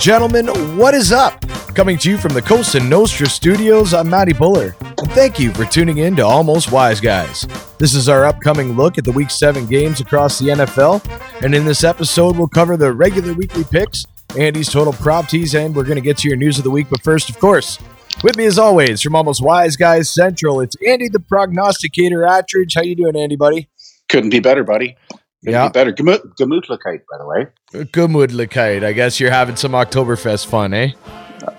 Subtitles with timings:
[0.00, 0.46] gentlemen,
[0.78, 1.46] what is up?
[1.74, 5.66] Coming to you from the Cosa Nostra studios, I'm Matty Buller, and thank you for
[5.66, 7.46] tuning in to Almost Wise Guys.
[7.78, 11.04] This is our upcoming look at the Week 7 games across the NFL,
[11.44, 14.06] and in this episode, we'll cover the regular weekly picks,
[14.38, 16.86] Andy's total prop tease, and we're going to get to your news of the week.
[16.88, 17.78] But first, of course,
[18.24, 22.74] with me as always from Almost Wise Guys Central, it's Andy the prognosticator Attridge.
[22.74, 23.68] How you doing, Andy, buddy?
[24.08, 24.96] Couldn't be better, buddy.
[25.42, 25.68] Yeah.
[25.68, 25.92] be better.
[25.92, 27.46] Gemütlichkeit, by the way.
[27.72, 28.84] Gemütlichkeit.
[28.84, 30.92] I guess you're having some Oktoberfest fun, eh?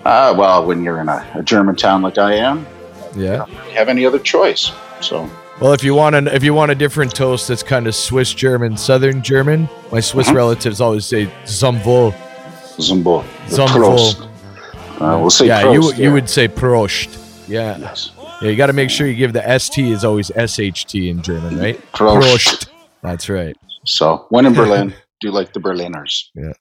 [0.04, 2.66] Uh, well, when you're in a, a German town like I am,
[3.16, 3.46] Yeah.
[3.46, 4.70] you have any other choice.
[5.00, 5.28] So,
[5.60, 8.32] Well, if you want an if you want a different toast that's kind of Swiss
[8.32, 10.34] German, Southern German, my Swiss Mhm.
[10.36, 12.14] relatives always say Zumvol.
[12.78, 13.24] Zumbo.
[13.48, 14.28] Zumbo.
[15.00, 17.18] Uh, we'll say yeah, Prost, you you would say Prost.
[17.48, 17.76] Yeah.
[17.78, 18.12] Yes.
[18.40, 21.58] Yeah, you got to make sure you give the ST is always SHT in German,
[21.58, 21.78] right?
[21.92, 22.66] Prost.
[23.02, 23.56] That's right.
[23.86, 24.88] So, when in Berlin,
[25.20, 26.30] do you like the Berliners.
[26.34, 26.52] Yeah.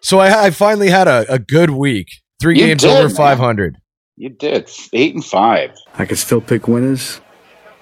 [0.00, 2.08] So I, I finally had a, a good week.
[2.40, 3.76] Three You games did, over 500.
[4.16, 4.70] You did.
[4.92, 5.72] Eight and five.
[5.98, 7.20] I could still pick winners,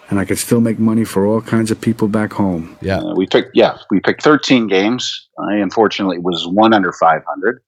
[0.09, 2.77] and I could still make money for all kinds of people back home.
[2.81, 2.99] Yeah.
[2.99, 5.29] Uh, we picked, yeah, we picked 13 games.
[5.51, 7.63] I unfortunately was one under 500.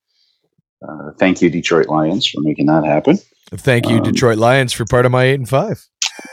[0.86, 3.18] Uh, thank you, Detroit Lions, for making that happen.
[3.50, 5.84] Thank you, Um, Detroit Lions, for part of my eight and five.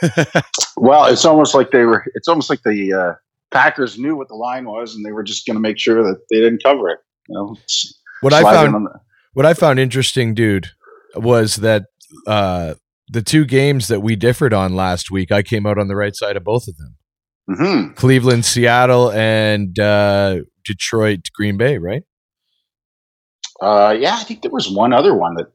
[0.78, 2.04] Well, it's almost like they were.
[2.14, 3.12] It's almost like the uh,
[3.56, 6.18] Packers knew what the line was, and they were just going to make sure that
[6.30, 6.98] they didn't cover it.
[7.28, 7.56] You know,
[8.20, 9.00] What I found the-
[9.32, 10.68] what I found interesting, dude,
[11.14, 11.84] was that
[12.26, 12.74] uh,
[13.08, 16.14] the two games that we differed on last week, I came out on the right
[16.16, 16.96] side of both of them.
[17.48, 17.96] Mhm.
[17.96, 22.02] Cleveland, Seattle, and uh, Detroit, Green Bay, right?
[23.60, 25.46] Uh, yeah, I think there was one other one that.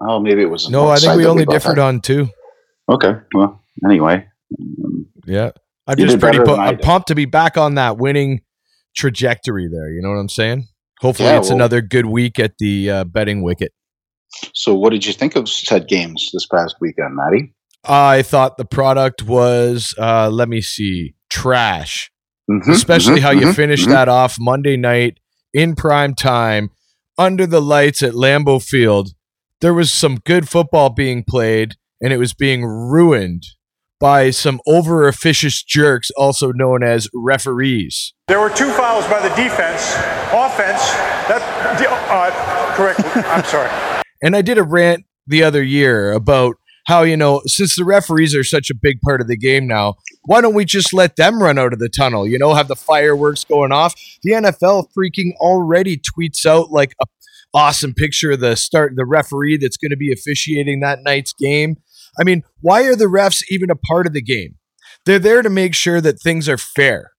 [0.00, 0.70] Oh, maybe it was.
[0.70, 1.84] No, I think we only differed had.
[1.86, 2.28] on two.
[2.88, 4.26] Okay, well, anyway,
[4.84, 5.50] um, Yeah,
[5.90, 6.38] I'm You just pretty.
[6.38, 8.42] pu- I'm pumped to be back on that winning
[8.96, 9.90] trajectory there.
[9.90, 10.68] You know what I'm saying?
[11.00, 13.72] Hopefully, Yeah, it's well- another good week at the uh, betting wicket.
[14.54, 17.52] so what did you think of said games this past weekend, Matty?
[17.84, 22.10] I thought the product was, uh, let me see, trash.
[22.48, 23.92] Mhm, Especially mhm, how you mhm, finished mhm.
[23.92, 25.18] that off Monday night
[25.52, 26.70] in prime time
[27.18, 29.10] under the lights at Lambeau Field.
[29.60, 33.42] There was some good football being played, and it was being ruined
[34.00, 38.14] by some over officious jerks, also known as referees.
[38.28, 39.94] There were two fouls by the defense.
[40.32, 40.80] Offense,
[41.28, 41.42] that,
[42.08, 43.70] uh, correct, I'm sorry.
[44.22, 46.56] And I did a rant the other year about
[46.86, 49.94] how, you know, since the referees are such a big part of the game now,
[50.26, 52.26] why don't we just let them run out of the tunnel?
[52.26, 53.94] You know, have the fireworks going off.
[54.22, 57.06] The NFL freaking already tweets out like a
[57.52, 61.76] awesome picture of the start the referee that's going to be officiating that night's game.
[62.18, 64.56] I mean, why are the refs even a part of the game?
[65.06, 67.10] They're there to make sure that things are fair.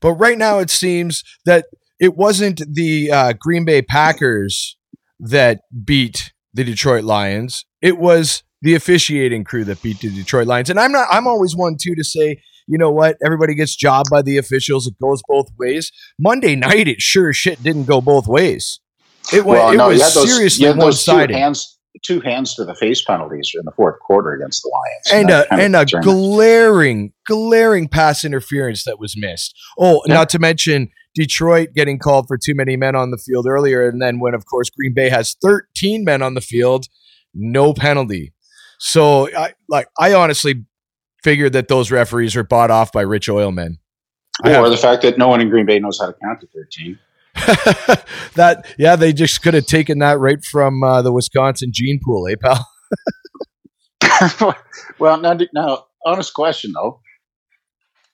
[0.00, 1.66] But right now it seems that
[2.00, 4.76] it wasn't the uh, Green Bay Packers
[5.18, 7.64] that beat the Detroit Lions.
[7.82, 10.70] It was the officiating crew that beat the Detroit Lions.
[10.70, 14.10] And I'm not I'm always one too to say, you know what, everybody gets jobbed
[14.10, 14.86] by the officials.
[14.86, 15.92] It goes both ways.
[16.18, 18.80] Monday night it sure shit didn't go both ways.
[19.32, 21.34] It, went, it no, you was those- seriously one sided.
[22.02, 25.46] Two hands to the face penalties in the fourth quarter against the Lions, And that
[25.50, 29.54] a and a glaring, glaring pass interference that was missed.
[29.78, 30.14] Oh, Yeah.
[30.14, 34.02] not to mention Detroit getting called for too many men on the field earlier, and
[34.02, 36.86] then when of course Green Bay has 13 men on the field,
[37.32, 38.32] no penalty.
[38.78, 40.64] So I like I honestly
[41.22, 43.78] figured that those referees were bought off by rich oil men.
[44.44, 46.98] Or the fact that no one in Green Bay knows how to count to thirteen.
[48.34, 52.28] that yeah, they just could have taken that right from uh, the Wisconsin gene pool,
[52.28, 52.66] eh, pal?
[54.98, 57.00] well, now, now, honest question though.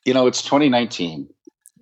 [0.05, 1.29] You know, it's 2019.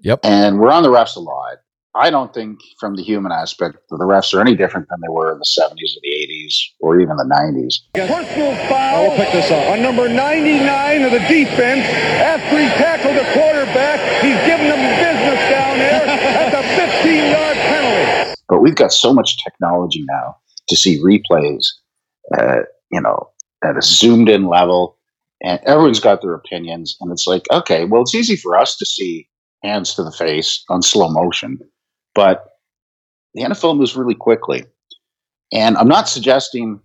[0.03, 0.21] Yep.
[0.25, 1.59] And we're on the refs a lot.
[1.94, 5.10] I don't think, from the human aspect, that the refs are any different than they
[5.10, 7.75] were in the 70s or the 80s or even the 90s.
[7.94, 9.10] Personal foul.
[9.10, 9.73] I'll pick this up.
[9.73, 11.82] On number 99 of the defense,
[12.23, 14.38] after he tackled the quarterback, he's
[18.49, 20.37] But we've got so much technology now
[20.69, 21.67] to see replays,
[22.37, 22.61] uh,
[22.91, 23.29] you know,
[23.65, 24.97] at a zoomed in level,
[25.43, 26.97] and everyone's got their opinions.
[27.00, 29.29] And it's like, okay, well, it's easy for us to see
[29.62, 31.59] hands to the face on slow motion,
[32.15, 32.45] but
[33.35, 34.65] the NFL moves really quickly.
[35.53, 36.81] And I'm not suggesting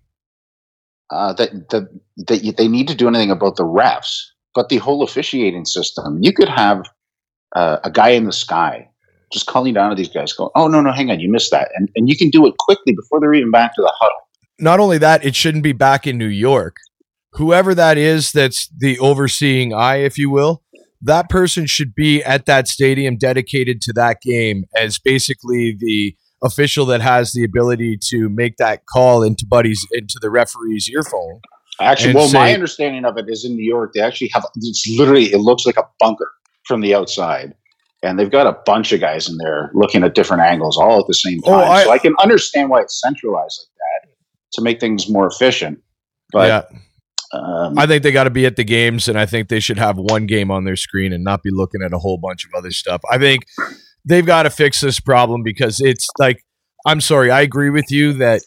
[1.11, 1.87] uh, that, that,
[2.27, 4.19] that they need to do anything about the refs,
[4.55, 6.83] but the whole officiating system, you could have
[7.55, 8.89] uh, a guy in the sky
[9.33, 11.69] just calling down to these guys, going, "Oh no, no, hang on, you missed that,"
[11.75, 14.17] and and you can do it quickly before they're even back to the huddle.
[14.59, 16.77] not only that, it shouldn't be back in New York.
[17.33, 20.61] Whoever that is, that's the overseeing eye, if you will,
[21.01, 26.85] that person should be at that stadium dedicated to that game as basically the official
[26.85, 31.41] that has the ability to make that call into buddies into the referee's earphone.
[31.81, 35.33] Actually, well, my understanding of it is in New York, they actually have it's literally
[35.33, 36.31] it looks like a bunker
[36.65, 37.55] from the outside.
[38.03, 41.07] And they've got a bunch of guys in there looking at different angles all at
[41.07, 41.71] the same Oh, time.
[41.71, 44.09] I- so I can understand why it's centralized like that
[44.53, 45.79] to make things more efficient.
[46.31, 46.79] But yeah,
[47.39, 49.77] um, I think they got to be at the games, and I think they should
[49.79, 52.51] have one game on their screen and not be looking at a whole bunch of
[52.57, 53.01] other stuff.
[53.09, 53.45] I think
[54.05, 56.43] they've got to fix this problem because it's like,
[56.85, 58.41] I'm sorry, I agree with you that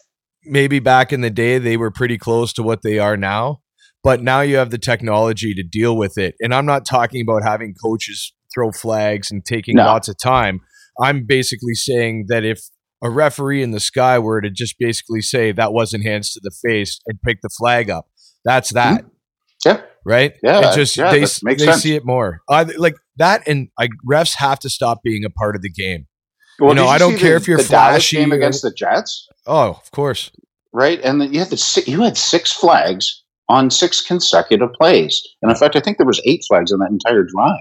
[0.45, 3.61] maybe back in the day they were pretty close to what they are now,
[4.03, 6.35] but now you have the technology to deal with it.
[6.39, 9.85] And I'm not talking about having coaches throw flags and taking No.
[9.85, 10.61] lots of time.
[10.99, 12.59] I'm basically saying that if
[13.03, 16.49] a referee in the sky were to just basically say that wasn't hands to the
[16.67, 18.07] face and pick the flag up,
[18.43, 19.09] that's that mm-hmm.
[19.65, 20.33] yeah, right?
[20.41, 21.27] Yeah, it just yeah, they they
[21.65, 21.83] sense.
[21.83, 22.39] see it more.
[22.49, 26.07] I like that, and I refs have to stop being a part of the game.
[26.59, 28.63] Well, know, did I don't care the- if you're the Dallas flashy game or- against
[28.63, 30.31] the Jets, Oh, of course.
[30.73, 30.99] right?
[31.03, 35.55] And then you had the you had six flags on six consecutive plays, and in
[35.57, 37.59] fact, I think there was eight flags on that entire drive.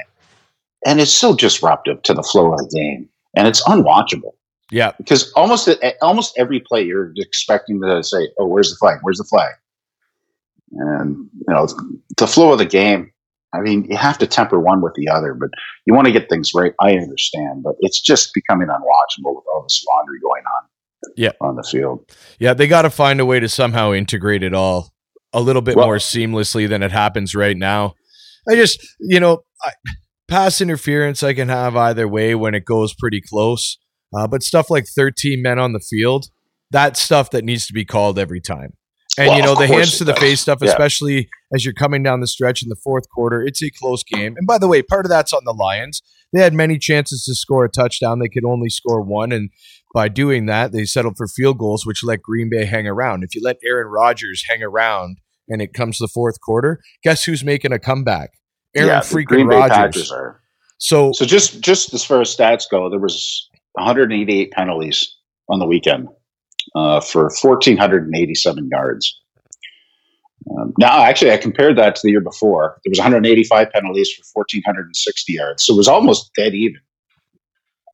[0.85, 4.35] And it's so disruptive to the flow of the game, and it's unwatchable
[4.71, 8.99] Yeah, because almost eh, almost every play you're expecting to say, "Oh, where's the flag?
[9.03, 9.55] Where's the flag?"
[10.73, 11.67] And you know
[12.17, 13.13] the flow of the game.
[13.53, 15.49] I mean, you have to temper one with the other, but
[15.87, 16.75] you want to get things right.
[16.81, 20.69] I understand, but it's just becoming unwatchable with all this laundry going on.
[21.17, 21.33] Yeah.
[21.41, 22.11] on the field.
[22.41, 22.53] yeah.
[22.53, 24.93] They got to find a way to somehow integrate it all
[25.33, 27.95] a little bit Well- more seamlessly than it happens right now.
[28.49, 29.71] I just, you know, I,
[30.29, 33.79] pass interference I can have either way when it goes pretty close,
[34.17, 36.27] uh, but stuff like 13 men on the field,
[36.71, 38.73] that's stuff that needs to be called every time.
[39.19, 40.21] And Well, you know the hands to the does.
[40.23, 40.69] face stuff, Yeah.
[40.69, 43.41] especially as you're coming down the stretch in the fourth quarter.
[43.43, 44.35] It's a close game.
[44.37, 46.03] And by the way, part of that's on the Lions.
[46.35, 48.19] They had many chances to score a touchdown.
[48.19, 49.49] They could only score one, and
[49.95, 53.23] by doing that, they settled for field goals, which let Green Bay hang around.
[53.25, 55.19] If you let Aaron Rodgers hang around
[55.49, 58.33] and it comes the fourth quarter, guess who's making a comeback?
[58.77, 60.13] Aaron yeah, freaking Rodgers.
[60.13, 60.41] Are.
[60.79, 65.17] So So just just as far as stats go, there was 188 penalties
[65.49, 66.09] on the weekend
[66.75, 69.21] uh, for 1,487 yards.
[70.51, 72.79] Um, now, actually, I compared that to the year before.
[72.85, 76.81] There was 185 penalties for 1,460 yards, so it was almost dead even.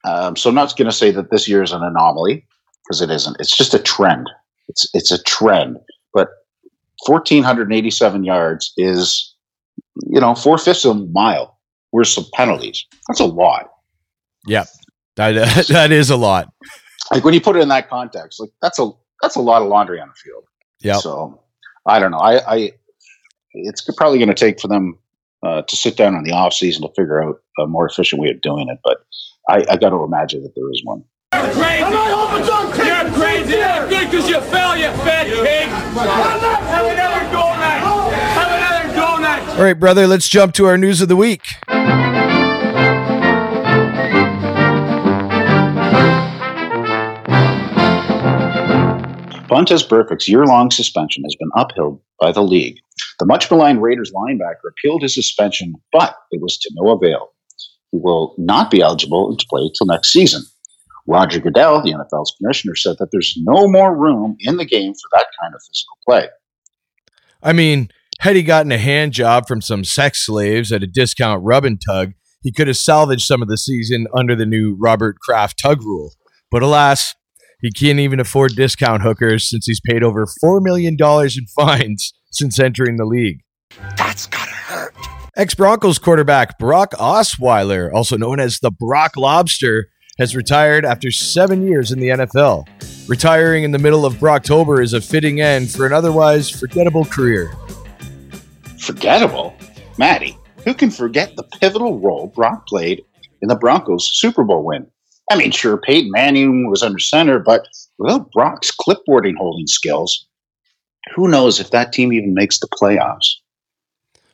[0.04, 2.46] Um, so I'm not going to say that this year is an anomaly
[2.84, 3.36] because it isn't.
[3.38, 4.28] It's just a trend.
[4.68, 5.78] It's it's a trend.
[6.12, 6.28] But
[7.06, 9.31] 1,487 yards is,
[9.96, 11.58] you know, four fifths of a mile
[11.92, 12.86] worth of penalties.
[13.08, 13.70] That's a lot.
[14.46, 14.64] Yeah,
[15.16, 16.52] that that is a lot.
[17.10, 18.90] Like when you put it in that context, like that's a
[19.20, 20.44] that's a lot of laundry on the field.
[20.80, 20.96] Yeah.
[20.96, 21.40] So
[21.86, 22.18] I don't know.
[22.18, 22.72] I, I
[23.52, 24.98] it's probably going to take for them
[25.42, 28.30] uh, to sit down in the off season to figure out a more efficient way
[28.30, 28.78] of doing it.
[28.82, 29.04] But
[29.48, 31.04] I, I got to imagine that there is one.
[31.32, 31.82] crazy.
[32.86, 33.56] You're crazy.
[33.56, 35.68] You're good because you fell, you fat pig.
[35.68, 37.84] Have another go next.
[38.38, 39.41] Have another go next.
[39.52, 41.42] All right, brother, let's jump to our news of the week.
[49.46, 52.78] Vontaze Burfict's year-long suspension has been upheld by the league.
[53.20, 57.28] The much maligned Raiders linebacker appealed his suspension, but it was to no avail.
[57.90, 60.42] He will not be eligible to play till next season.
[61.06, 65.08] Roger Goodell, the NFL's commissioner, said that there's no more room in the game for
[65.12, 66.28] that kind of physical play.
[67.42, 67.90] I mean,
[68.22, 71.80] had he gotten a hand job from some sex slaves at a discount rub and
[71.84, 75.82] tug, he could have salvaged some of the season under the new Robert Kraft tug
[75.82, 76.12] rule.
[76.48, 77.16] But alas,
[77.60, 82.60] he can't even afford discount hookers since he's paid over $4 million in fines since
[82.60, 83.40] entering the league.
[83.96, 84.94] That's gotta hurt.
[85.36, 89.88] Ex Broncos quarterback Brock Osweiler, also known as the Brock Lobster,
[90.20, 92.68] has retired after seven years in the NFL.
[93.08, 97.50] Retiring in the middle of Brocktober is a fitting end for an otherwise forgettable career.
[98.82, 99.54] Forgettable?
[99.96, 103.04] Matty, who can forget the pivotal role Brock played
[103.40, 104.88] in the Broncos' Super Bowl win?
[105.30, 110.26] I mean, sure, Peyton Manning was under center, but without Brock's clipboarding holding skills,
[111.14, 113.28] who knows if that team even makes the playoffs?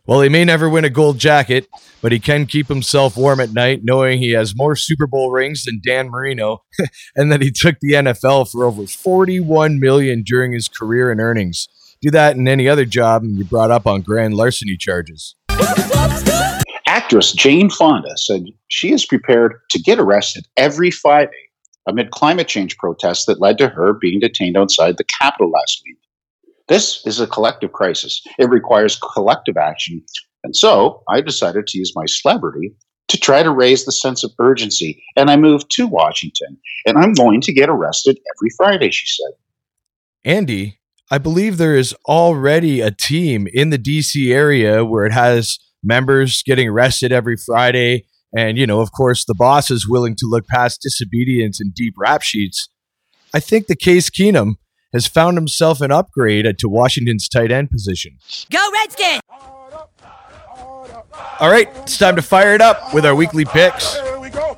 [0.07, 1.69] Well, he may never win a gold jacket,
[2.01, 5.65] but he can keep himself warm at night knowing he has more Super Bowl rings
[5.65, 6.63] than Dan Marino
[7.17, 11.69] and that he took the NFL for over 41 million during his career in earnings.
[12.01, 15.35] Do that in any other job and you're brought up on grand larceny charges.
[16.87, 21.33] Actress Jane Fonda said she is prepared to get arrested every Friday
[21.89, 25.97] amid climate change protests that led to her being detained outside the Capitol last week.
[26.69, 28.23] This is a collective crisis.
[28.39, 30.05] It requires collective action.
[30.45, 32.75] And so I decided to use my celebrity
[33.09, 35.03] to try to raise the sense of urgency.
[35.17, 39.33] And I moved to Washington, and I'm going to get arrested every Friday, she said.
[40.31, 40.78] Andy,
[41.11, 46.43] I believe there is already a team in the DC area where it has members
[46.43, 48.05] getting arrested every Friday.
[48.37, 51.95] And, you know, of course, the boss is willing to look past disobedience and deep
[51.97, 52.69] rap sheets.
[53.33, 54.57] I think the Case Keenum
[54.93, 58.19] has found himself an upgrade to Washington's tight end position.
[58.51, 59.21] Go Redskins!
[61.41, 63.95] All right, it's time to fire it up with our weekly picks.
[63.95, 64.57] Here we go.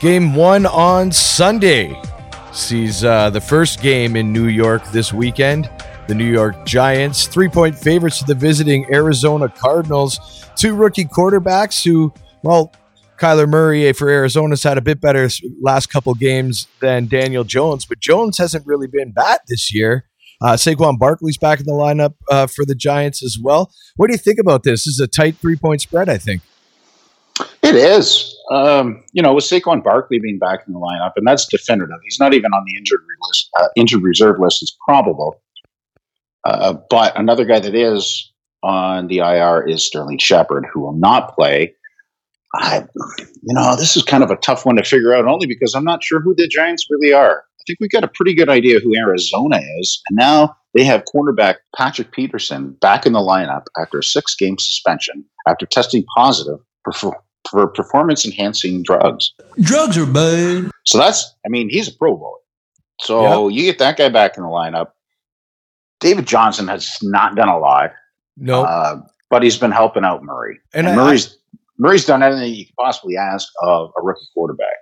[0.00, 1.98] Game one on Sunday
[2.52, 5.70] sees uh, the first game in New York this weekend.
[6.06, 10.44] The New York Giants, three point favorites to the visiting Arizona Cardinals.
[10.54, 12.12] Two rookie quarterbacks who,
[12.42, 12.72] well,
[13.18, 15.28] Kyler Murray for Arizona's had a bit better
[15.62, 20.04] last couple games than Daniel Jones, but Jones hasn't really been bad this year.
[20.42, 23.72] Uh, Saquon Barkley's back in the lineup uh, for the Giants as well.
[23.96, 24.84] What do you think about this?
[24.84, 26.42] This is a tight three point spread, I think.
[27.62, 28.35] It is.
[28.50, 31.98] Um, you know, with Saquon Barkley being back in the lineup, and that's definitive.
[32.04, 33.50] He's not even on the injured list.
[33.58, 35.40] Uh, injured reserve list It's probable.
[36.44, 41.34] Uh, but another guy that is on the IR is Sterling Shepard, who will not
[41.34, 41.74] play.
[42.54, 42.86] I,
[43.42, 45.84] you know, this is kind of a tough one to figure out, only because I'm
[45.84, 47.40] not sure who the Giants really are.
[47.40, 51.04] I think we've got a pretty good idea who Arizona is, and now they have
[51.12, 56.58] cornerback Patrick Peterson back in the lineup after a six-game suspension after testing positive
[56.94, 57.16] for,
[57.50, 59.32] for performance-enhancing drugs.
[59.60, 60.70] Drugs are bad.
[60.84, 62.38] So that's, I mean, he's a Pro Bowler.
[63.00, 64.88] So you get that guy back in the lineup.
[66.00, 67.92] David Johnson has not done a lot,
[68.36, 69.00] No, uh,
[69.30, 70.58] but he's been helping out Murray.
[70.74, 71.36] And And, I- Murray's
[71.78, 74.76] Murray's done everything you could possibly ask of a rookie quarterback.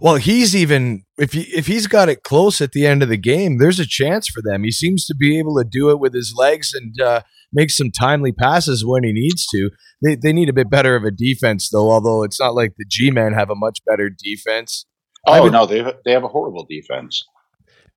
[0.00, 3.16] Well, he's even if he if he's got it close at the end of the
[3.16, 4.64] game, there's a chance for them.
[4.64, 7.22] He seems to be able to do it with his legs and uh,
[7.52, 9.70] make some timely passes when he needs to.
[10.02, 11.90] They they need a bit better of a defense though.
[11.90, 14.84] Although it's not like the G men have a much better defense.
[15.26, 17.24] Oh would- no, they have, they have a horrible defense.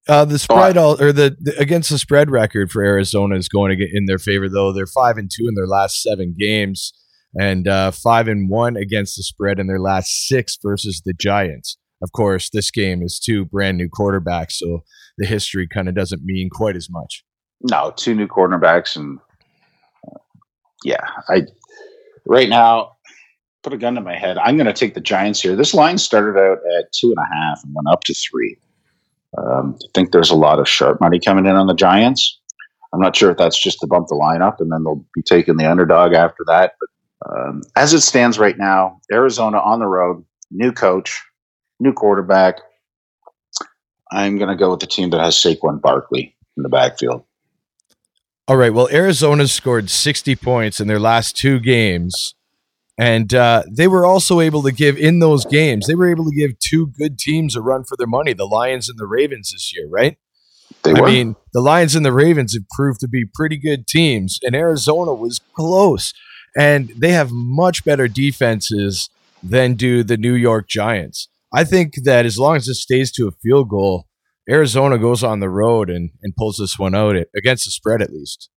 [0.07, 3.69] Uh, the spread all, or the, the against the spread record for Arizona is going
[3.69, 4.71] to get in their favor though.
[4.71, 6.93] They're five and two in their last seven games,
[7.39, 11.77] and uh, five and one against the spread in their last six versus the Giants.
[12.01, 14.83] Of course, this game is two brand new quarterbacks, so
[15.17, 17.23] the history kind of doesn't mean quite as much.
[17.61, 19.19] No, two new quarterbacks, and
[20.07, 20.19] uh,
[20.83, 21.43] yeah, I
[22.25, 22.93] right now
[23.63, 24.37] put a gun to my head.
[24.37, 25.55] I'm going to take the Giants here.
[25.55, 28.57] This line started out at two and a half and went up to three.
[29.37, 32.39] Um, I think there's a lot of sharp money coming in on the Giants.
[32.93, 35.21] I'm not sure if that's just to bump the line up, and then they'll be
[35.21, 36.73] taking the underdog after that.
[36.79, 41.21] But um, as it stands right now, Arizona on the road, new coach,
[41.79, 42.59] new quarterback.
[44.11, 47.23] I'm going to go with the team that has Saquon Barkley in the backfield.
[48.47, 48.73] All right.
[48.73, 52.33] Well, Arizona scored 60 points in their last two games.
[52.97, 56.35] And uh, they were also able to give, in those games, they were able to
[56.35, 59.71] give two good teams a run for their money the Lions and the Ravens this
[59.73, 60.17] year, right?
[60.83, 61.07] They were I were.
[61.07, 65.13] mean, the Lions and the Ravens have proved to be pretty good teams, and Arizona
[65.13, 66.13] was close.
[66.57, 69.09] And they have much better defenses
[69.41, 71.29] than do the New York Giants.
[71.51, 74.05] I think that as long as it stays to a field goal,
[74.47, 78.03] Arizona goes on the road and, and pulls this one out at, against the spread
[78.03, 78.51] at least.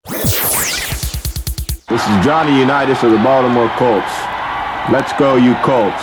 [1.88, 4.12] This is Johnny Unitas of the Baltimore Colts.
[4.92, 6.02] Let's go, you Colts.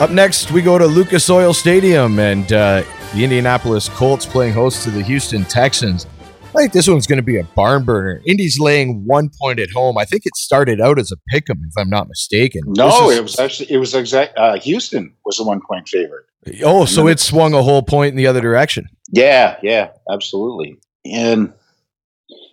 [0.00, 2.84] Up next, we go to Lucas Oil Stadium and uh,
[3.16, 6.06] the Indianapolis Colts playing host to the Houston Texans.
[6.54, 8.20] I think this one's going to be a barn burner.
[8.26, 9.96] Indy's laying one point at home.
[9.96, 12.60] I think it started out as a pick 'em, if I'm not mistaken.
[12.66, 14.36] No, is- it was actually it was exact.
[14.36, 16.26] Uh, Houston was the one point favorite.
[16.62, 18.86] Oh, so it swung a whole point in the other direction.
[19.10, 20.76] Yeah, yeah, absolutely.
[21.10, 21.54] And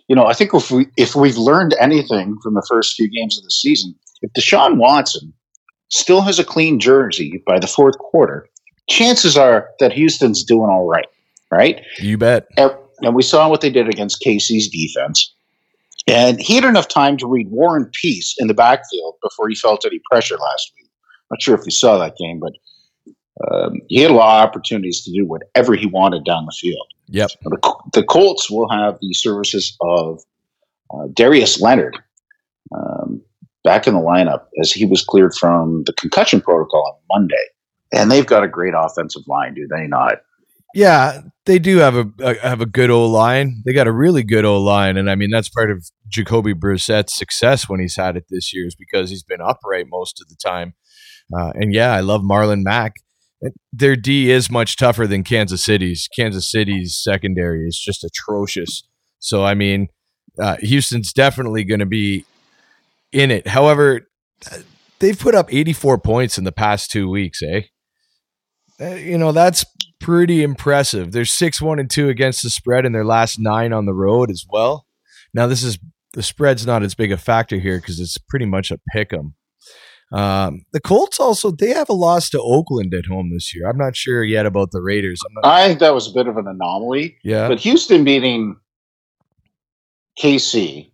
[0.08, 3.36] you know, I think if we if we've learned anything from the first few games
[3.36, 5.34] of the season, if Deshaun Watson
[5.90, 8.48] still has a clean jersey by the fourth quarter,
[8.88, 11.06] chances are that Houston's doing all right.
[11.50, 11.82] Right?
[11.98, 12.46] You bet.
[12.56, 15.34] And and we saw what they did against KC's defense.
[16.06, 19.54] And he had enough time to read War and Peace in the backfield before he
[19.54, 20.90] felt any pressure last week.
[21.30, 22.52] Not sure if you saw that game, but
[23.50, 26.86] um, he had a lot of opportunities to do whatever he wanted down the field.
[27.08, 27.30] Yep.
[27.42, 30.22] The, the Colts will have the services of
[30.92, 31.98] uh, Darius Leonard
[32.74, 33.22] um,
[33.62, 37.44] back in the lineup as he was cleared from the concussion protocol on Monday.
[37.94, 40.18] And they've got a great offensive line, do they not?
[40.74, 43.62] Yeah, they do have a, a have a good O line.
[43.64, 47.16] They got a really good O line, and I mean that's part of Jacoby Brissett's
[47.16, 50.36] success when he's had it this year is because he's been upright most of the
[50.44, 50.74] time.
[51.32, 52.94] Uh, and yeah, I love Marlon Mack.
[53.72, 56.08] Their D is much tougher than Kansas City's.
[56.16, 58.82] Kansas City's secondary is just atrocious.
[59.20, 59.88] So I mean,
[60.40, 62.24] uh, Houston's definitely going to be
[63.12, 63.46] in it.
[63.46, 64.08] However,
[64.50, 64.58] uh,
[64.98, 67.62] they've put up 84 points in the past two weeks, eh?
[68.84, 69.64] Uh, you know that's
[70.00, 71.12] pretty impressive.
[71.12, 74.30] They're six one and two against the spread in their last nine on the road
[74.30, 74.86] as well.
[75.32, 75.78] Now this is
[76.12, 79.34] the spread's not as big a factor here because it's pretty much a pick 'em.
[80.12, 83.68] Um, the Colts also they have a loss to Oakland at home this year.
[83.68, 85.20] I'm not sure yet about the Raiders.
[85.26, 87.16] I'm not, I think that was a bit of an anomaly.
[87.24, 88.56] yeah, But Houston beating
[90.20, 90.92] KC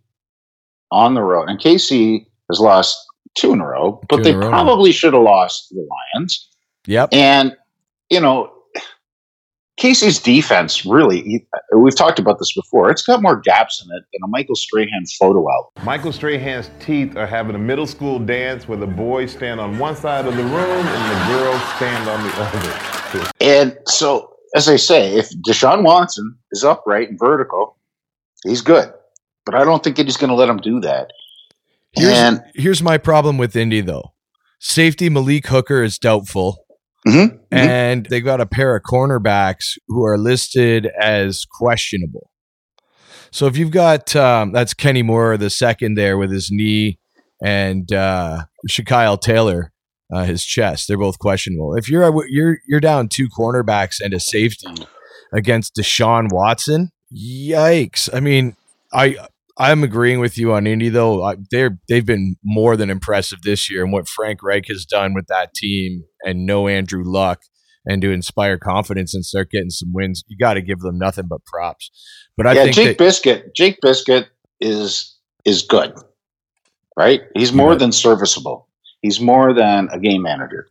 [0.91, 2.97] on the road, and KC has lost
[3.35, 6.49] two in a row, but they probably should have lost the Lions.
[6.87, 7.55] yep, And
[8.11, 8.51] you know,
[9.79, 14.19] KC's defense really, we've talked about this before, it's got more gaps in it than
[14.23, 15.71] a Michael Strahan photo album.
[15.83, 19.95] Michael Strahan's teeth are having a middle school dance where the boys stand on one
[19.95, 23.31] side of the room and the girls stand on the other.
[23.39, 27.77] And so, as I say, if Deshaun Watson is upright and vertical,
[28.43, 28.93] he's good.
[29.45, 31.11] But I don't think he's going to let him do that.
[31.93, 34.11] Here's, and here's my problem with Indy though.
[34.59, 36.65] Safety Malik Hooker is doubtful.
[37.07, 37.39] Mhm, mhm.
[37.51, 42.29] and they got a pair of cornerbacks who are listed as questionable.
[43.31, 46.99] So if you've got um, that's Kenny Moore the second there with his knee
[47.43, 49.71] and uh, Shaquille Taylor
[50.13, 51.75] uh, his chest, they're both questionable.
[51.75, 54.67] If you're you're you're down two cornerbacks and a safety
[55.33, 58.09] against Deshaun Watson, yikes!
[58.13, 58.55] I mean,
[58.93, 59.15] I
[59.57, 61.35] I'm agreeing with you on Indy though.
[61.51, 65.27] They're they've been more than impressive this year, and what Frank Reich has done with
[65.27, 67.41] that team, and no Andrew Luck,
[67.85, 71.25] and to inspire confidence and start getting some wins, you got to give them nothing
[71.27, 71.91] but props.
[72.37, 73.55] But I yeah, think Jake that, Biscuit.
[73.55, 74.27] Jake Biscuit
[74.59, 75.93] is is good,
[76.97, 77.21] right?
[77.35, 77.79] He's more Yeah.
[77.79, 78.67] than serviceable.
[79.01, 80.67] He's more than a game manager.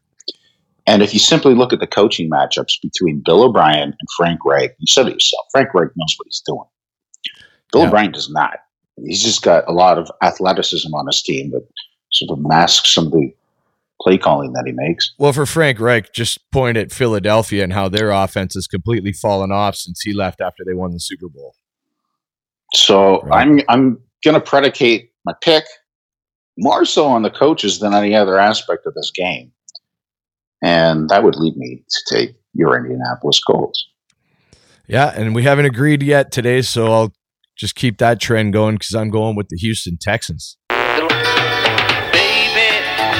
[0.87, 4.75] And if you simply look at the coaching matchups between Bill O'Brien and Frank Reich,
[4.79, 5.47] you said it yourself.
[5.53, 6.65] Frank Reich knows what he's doing.
[7.73, 7.89] Bill Yeah.
[7.89, 8.59] O'Brien does not.
[9.05, 11.67] He's just got a lot of athleticism on his team that
[12.13, 13.33] sort of masks some of the
[14.03, 15.13] play calling that he makes.
[15.19, 19.53] well for Frank Reich, just point at Philadelphia and how their offense has completely fallen
[19.53, 21.55] off since he left after they won the Super Bowl.
[22.75, 23.43] So Right.
[23.47, 25.65] I'm I'm going to predicate my pick
[26.57, 29.53] more so on the coaches than any other aspect of this game,
[30.63, 33.87] and that would lead me to take your Indianapolis Colts.
[34.87, 37.13] Yeah, and we haven't agreed yet today, so I'll
[37.61, 40.57] just keep that trend going because I'm going with the Houston Texans.
[40.71, 41.11] Baby,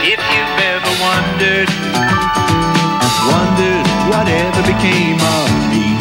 [0.01, 1.69] if you've ever wondered,
[3.29, 5.93] wondered whatever became of me.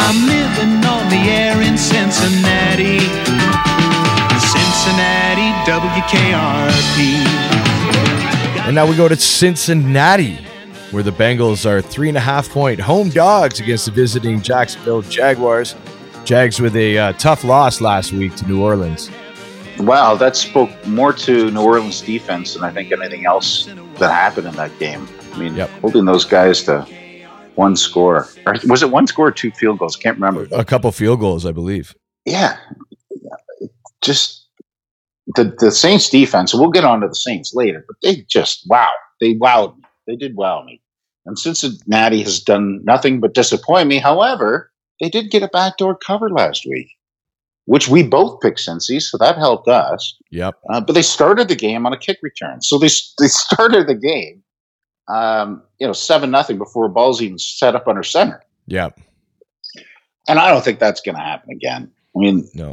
[0.00, 3.00] I'm living on the air in Cincinnati,
[4.40, 7.20] Cincinnati, WKRP.
[8.64, 10.38] And now we go to Cincinnati,
[10.90, 15.02] where the Bengals are three and a half point home dogs against the visiting Jacksonville
[15.02, 15.74] Jaguars.
[16.24, 19.10] Jags with a uh, tough loss last week to New Orleans.
[19.78, 23.66] Wow, that spoke more to New Orleans defense than I think anything else
[23.98, 25.06] that happened in that game.
[25.32, 25.68] I mean, Yep.
[25.80, 26.86] holding those guys to
[27.56, 29.96] one score, or was it one score or two field goals?
[29.98, 30.46] I can't remember.
[30.52, 31.94] A couple field goals, I believe.
[32.24, 32.56] yeah,
[34.00, 34.46] just
[35.36, 36.54] the the Saints defense.
[36.54, 39.82] We'll get on to the Saints later, but they just wow, they wowed me.
[40.06, 40.80] They did wow me.
[41.26, 43.98] And Cincinnati has done nothing but disappoint me.
[43.98, 46.88] However, they did get a backdoor cover last week,
[47.66, 50.16] which we both picked Cincy, so that helped us.
[50.30, 50.54] Yep.
[50.70, 53.94] Uh, but they started the game on a kick return, so they they started the
[53.94, 54.42] game,
[55.08, 58.42] um, you know, seven nothing before balls even set up under center.
[58.66, 58.98] Yep.
[60.26, 61.90] And I don't think that's going to happen again.
[62.16, 62.72] I mean, No.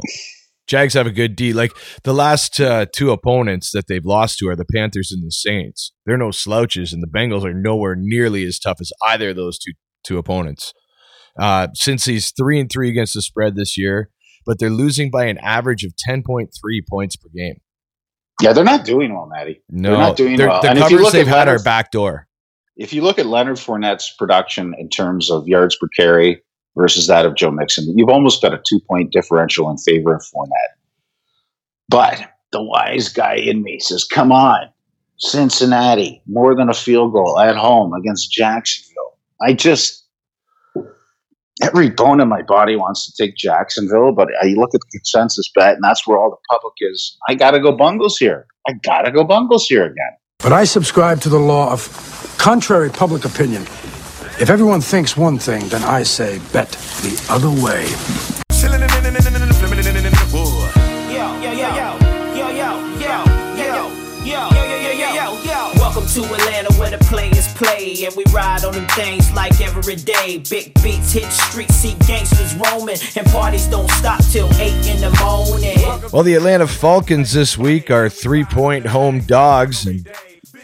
[0.68, 1.52] Jags have a good D.
[1.52, 1.72] Like
[2.04, 5.92] the last uh, two opponents that they've lost to are the Panthers and the Saints.
[6.06, 9.58] They're no slouches, and the Bengals are nowhere nearly as tough as either of those
[9.58, 9.72] two
[10.04, 10.72] two opponents.
[11.38, 14.10] Uh, Cincy's three and three against the spread this year,
[14.44, 17.60] but they're losing by an average of ten point three points per game.
[18.40, 19.62] yeah, they're not doing well, Matty.
[19.70, 20.60] No, They're not doing they're- well.
[20.62, 22.28] The And if you covers look they've had are Leonard- back door.
[22.76, 26.42] If you look at Leonard Fournette's production in terms of yards per carry
[26.76, 30.22] versus that of Joe Mixon, you've almost got a two point differential in favor of
[30.22, 30.76] Fournette.
[31.88, 34.68] But the wise guy in me says, come on,
[35.18, 39.18] Cincinnati, more than a field goal at home against Jacksonville.
[39.40, 40.01] I just,
[41.62, 45.50] every bone in my body wants to take Jacksonville, but I look at the consensus
[45.54, 47.16] bet, and that's where all the public is.
[47.28, 48.46] I got to go Bungles here.
[48.68, 50.16] I got to go Bungles here again.
[50.38, 53.62] But I subscribe to the law of contrary public opinion
[54.40, 56.70] If everyone thinks one thing, then I say bet
[57.02, 57.84] the other way.
[67.62, 70.42] Play and we ride on them things like every day.
[70.50, 75.10] Big beats hit streets, see gangsters roaming, and parties don't stop till 8 in the
[75.22, 76.10] morning.
[76.12, 79.86] Well, the Atlanta Falcons this week are three point home dogs.
[79.86, 80.08] And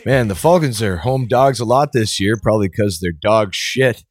[0.05, 4.05] man, the Falcons are home dogs a lot this year, probably because they're dog shit.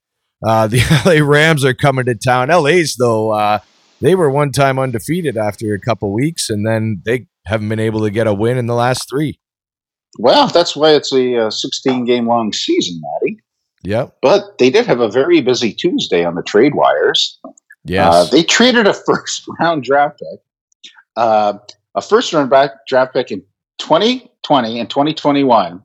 [0.46, 2.50] Uh, the LA Rams are coming to town.
[2.50, 3.60] LA's, though, uh,
[4.02, 8.02] they were one time undefeated after a couple weeks, and then they haven't been able
[8.02, 9.40] to get a win in the last three.
[10.18, 13.40] Well, that's why it's a uh, 16 game long season, Matty.
[13.84, 14.18] Yep.
[14.22, 17.40] But they did have a very busy Tuesday on the trade wires.
[17.86, 18.14] Yes.
[18.14, 20.40] Uh, they traded a first round draft pick,
[21.16, 21.54] uh,
[21.96, 23.42] a first round back draft pick in
[23.80, 25.84] 2020 and 2021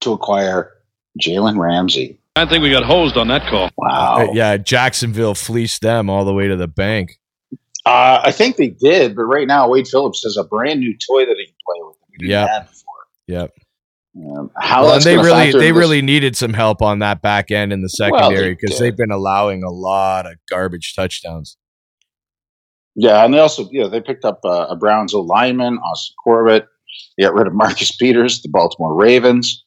[0.00, 0.72] to acquire
[1.20, 2.18] Jalen Ramsey.
[2.36, 3.70] I think we got hosed on that call.
[3.76, 4.16] Wow.
[4.16, 7.18] Uh, yeah, Jacksonville fleeced them all the way to the bank.
[7.84, 11.26] Uh, I think they did, but right now Wade Phillips has a brand new toy
[11.26, 11.96] that he can play with.
[12.12, 12.68] He didn't
[13.28, 13.50] Yep.
[14.14, 14.38] have.
[14.38, 17.50] Um, how Well, and they really they this- really needed some help on that back
[17.50, 18.80] end in the secondary because did.
[18.84, 21.56] they've been allowing a lot of garbage touchdowns.
[22.94, 26.66] Yeah, and they also, you know, they picked up uh, a Brownsville lineman, Austin Corbett.
[27.16, 29.64] They got rid of Marcus Peters, the Baltimore Ravens.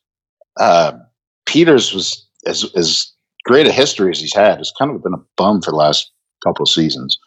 [0.58, 0.94] Uh,
[1.48, 3.12] Peters was as as
[3.46, 4.60] great a history as he's had.
[4.60, 6.12] Has kind of been a bum for the last
[6.46, 7.18] couple of seasons.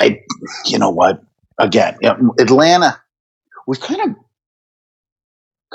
[0.00, 0.20] I,
[0.66, 1.22] you know what?
[1.58, 2.98] Again, you know, Atlanta.
[3.66, 4.16] We've kind of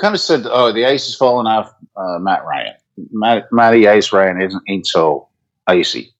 [0.00, 2.74] kind of said, oh, the ice is falling off uh, Matt Ryan.
[3.12, 5.28] Matt, Matty Ice Ryan isn't ain't so
[5.66, 6.14] icy,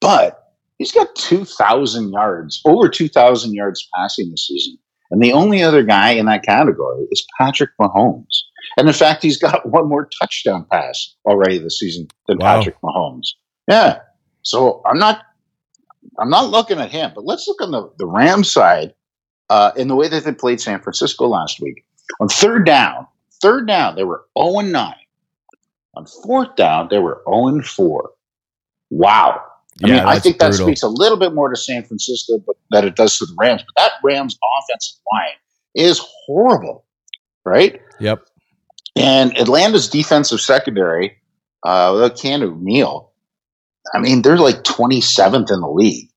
[0.00, 4.78] but he's got 2,000 yards, over 2,000 yards passing this season.
[5.10, 8.24] And the only other guy in that category is Patrick Mahomes.
[8.78, 12.56] And in fact, he's got one more touchdown pass already this season than Wow.
[12.58, 13.28] Patrick Mahomes.
[13.68, 14.00] Yeah.
[14.42, 15.22] So I'm not
[16.18, 18.94] I'm not looking at him, but let's look on the, the Rams side
[19.50, 21.84] uh, in the way that they played San Francisco last week.
[22.20, 23.06] On third down,
[23.42, 24.94] third down, they were 0 9.
[25.96, 28.10] On fourth down, they were 0 4.
[28.90, 29.42] Wow.
[29.84, 30.66] I Yeah, mean, I think that brutal.
[30.68, 33.62] speaks a little bit more to San Francisco but that it does to the Rams.
[33.66, 35.34] But that Rams offensive line
[35.74, 36.84] is horrible,
[37.44, 37.80] right?
[38.00, 38.24] Yep.
[38.96, 41.16] And Atlanta's defensive secondary,
[41.64, 43.12] uh, without Keanu Neal,
[43.94, 46.08] I mean, they're like 27th in the league.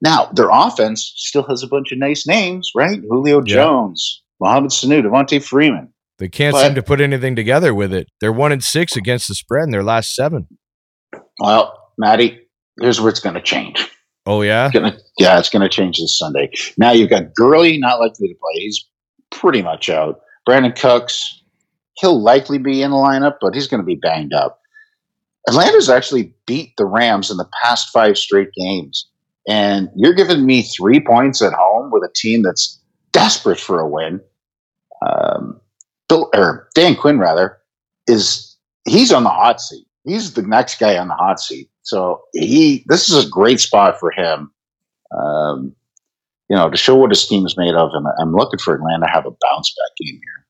[0.00, 3.00] Now, their offense still has a bunch of nice names, right?
[3.08, 3.54] Julio Yeah.
[3.54, 5.92] Jones, Mohamed Sanu, Devonta Freeman.
[6.18, 8.08] They can't But- seem to put anything together with it.
[8.20, 10.48] They're one and six against the spread in their last seven.
[11.38, 12.38] Well, Matty,
[12.80, 13.86] here's where it's going to change.
[14.26, 14.66] Oh yeah.
[14.66, 16.50] It's gonna, yeah, it's going to change this Sunday.
[16.76, 18.60] Now you've got Gurley not likely to play.
[18.60, 18.84] He's
[19.30, 20.20] pretty much out.
[20.48, 21.42] Brandin Cooks,
[21.94, 24.60] he'll likely be in the lineup, but he's going to be banged up.
[25.48, 29.08] Atlanta's actually beat the Rams in the past five straight games.
[29.48, 32.78] And you're giving me three points at home with a team that's
[33.12, 34.20] desperate for a win.
[35.06, 35.60] Um,
[36.08, 37.58] Bill or Dan Quinn rather
[38.06, 39.86] is he's on the hot seat.
[40.04, 41.68] He's the next guy on the hot seat.
[41.82, 44.50] So he this is a great spot for him.
[45.16, 45.74] Um,
[46.48, 49.06] you know, to show what his team is made of, and I'm looking for Atlanta
[49.06, 50.46] to have a bounce back game here.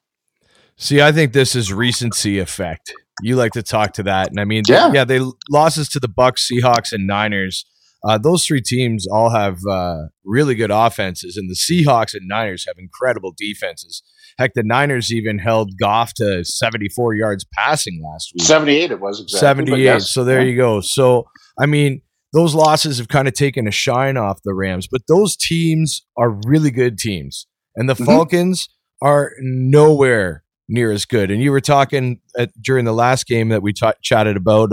[0.77, 2.93] See, I think this is recency effect.
[3.21, 4.93] You like to talk to that, and I mean, Yeah.
[4.93, 7.65] yeah, they losses to the Bucs, Seahawks, and Niners.
[8.07, 12.65] Uh, those three teams all have uh, really good offenses, and the Seahawks and Niners
[12.67, 14.03] have incredible defenses.
[14.39, 18.45] Heck, the Niners even held Goff to 74 yards passing last week.
[18.45, 19.67] 78 it was exactly.
[19.67, 19.83] 78.
[19.83, 20.51] yes, so there yeah.
[20.51, 20.81] you go.
[20.81, 21.27] So,
[21.61, 25.37] I mean, those losses have kind of taken a shine off the Rams, but those
[25.37, 27.47] teams are really good teams.
[27.75, 28.07] And the Mhm.
[28.07, 28.69] Falcons
[29.03, 31.31] are nowhere near as good.
[31.31, 34.71] And you were talking at, during the last game that we ta- chatted about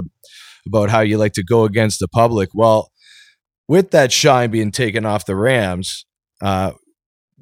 [0.67, 2.49] about how you like to go against the public.
[2.53, 2.91] Well,
[3.67, 6.05] with that shine being taken off the Rams,
[6.41, 6.71] uh,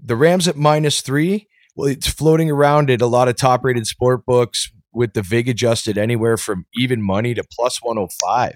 [0.01, 3.87] the Rams at minus three, well, it's floating around at a lot of top rated
[3.87, 8.53] sport books with the VIG adjusted anywhere from even money to plus 105.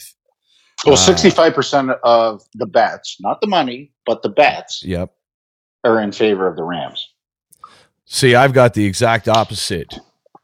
[0.86, 5.12] Well, Uh, 65% of the bets, not the money, but the bets Yep.
[5.84, 7.08] are in favor of the Rams.
[8.06, 9.97] See, I've got the exact opposite.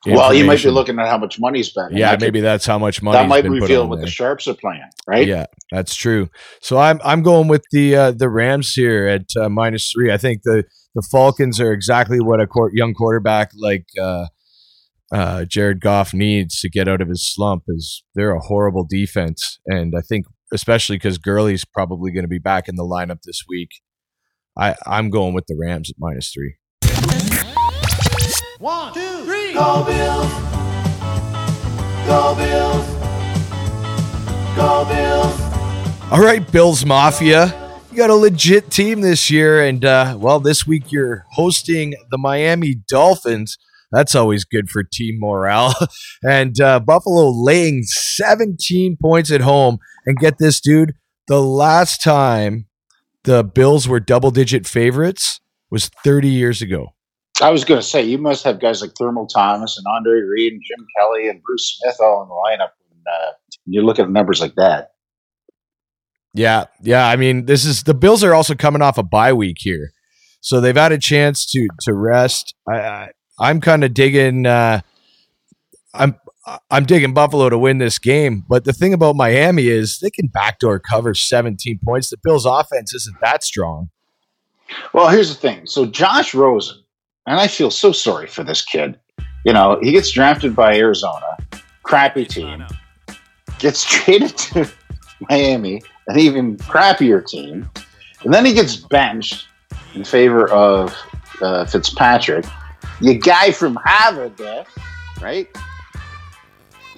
[0.06, 2.66] Well, you might be looking at how much money's and Yeah, that could- maybe that's
[2.66, 4.06] how much money that might reveal what there.
[4.06, 5.26] the sharps are playing, right?
[5.28, 6.30] Yeah, that's true.
[6.62, 10.12] So I'm I'm going with the uh, the Rams here at uh, minus three.
[10.12, 10.64] I think the
[10.96, 14.26] the Falcons are exactly what a quar- young quarterback like uh,
[15.14, 17.64] uh, Jared Goff needs to get out of his slump.
[17.68, 22.40] Is they're a horrible defense, and I think especially because Gurley's probably going to be
[22.40, 23.70] back in the lineup this week.
[24.58, 26.56] I I'm going with the Rams at minus three.
[28.64, 29.52] One, two, three.
[29.52, 30.32] Go Bills.
[32.08, 32.88] Go Bills.
[34.56, 35.42] Go Bills.
[36.10, 37.82] All right, Bills Mafia.
[37.92, 42.18] You got a legit team this year, and uh, well, this week you're hosting the
[42.18, 43.58] Miami Dolphins.
[43.92, 45.74] That's always good for team morale.
[46.24, 49.80] and uh, Buffalo laying 17 points at home.
[50.06, 50.94] And get this, dude,
[51.28, 52.68] the last time
[53.26, 56.94] the Bills were double digit favorites was 30 years ago.
[57.42, 60.54] I was going to say you must have guys like Thurman Thomas and Andre Reed
[60.54, 62.72] and Jim Kelly and Bruce Smith all in the lineup.
[62.90, 63.32] When, uh,
[63.66, 64.92] you look at numbers like that.
[66.34, 67.08] Yeah, yeah.
[67.08, 69.94] I mean, this is the Bills are also coming off a bye week here,
[70.42, 72.56] so they've had a chance to to rest.
[72.68, 74.48] I, I I'm kind of digging.
[74.48, 74.82] Uh,
[75.94, 76.16] I'm
[76.70, 80.28] I'm digging Buffalo to win this game, but the thing about Miami is they can
[80.28, 82.10] backdoor cover 17 points.
[82.10, 83.90] The Bills' offense isn't that strong.
[84.92, 85.66] Well, here's the thing.
[85.66, 86.83] So Josh Rosen,
[87.28, 89.00] and I feel so sorry for this kid.
[89.46, 91.38] You know, he gets drafted by Arizona,
[91.84, 92.66] crappy team,
[93.60, 94.70] gets traded to
[95.30, 97.70] Miami, an even crappier team,
[98.24, 99.48] and then he gets benched
[99.96, 100.96] in favor of
[101.42, 102.46] uh, Fitzpatrick,
[103.02, 104.66] the guy from Harvard there,
[105.22, 105.48] right?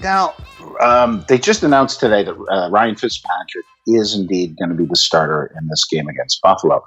[0.02, 0.36] Now,
[0.82, 4.96] um, they just announced today that uh, Ryan Fitzpatrick is indeed going to be the
[4.96, 6.84] starter in this game against Buffalo.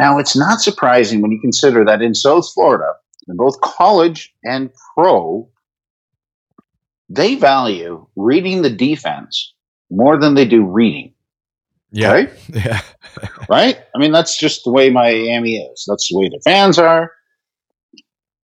[0.00, 2.92] Now, it's not surprising when you consider that in South Florida,
[3.28, 5.48] in both college and pro,
[7.08, 9.54] they value reading the defense
[9.90, 11.12] more than they do reading.
[11.90, 12.12] Yeah.
[12.12, 12.30] Right?
[12.54, 12.80] Yeah.
[13.48, 13.78] right?
[13.94, 15.84] I mean, that's just the way Miami is.
[15.88, 17.10] That's the way the fans are.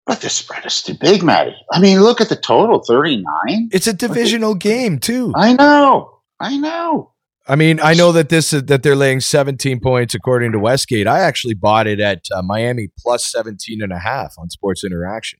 [0.07, 1.55] But the spread is too big, Matty.
[1.73, 3.71] I mean, look at the total 39.
[3.73, 5.33] It's a divisional game, too.
[5.35, 6.21] I know.
[6.41, 7.13] I know.
[7.49, 11.07] I mean, I know that this is that they're laying 17 points according to Westgate.
[11.07, 15.39] I actually bought it at uh, Miami plus 17 and a half on Sports Interaction.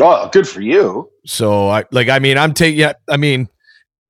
[0.00, 1.10] Oh, good for you.
[1.26, 3.48] So I like I mean, I'm taking yeah, I mean,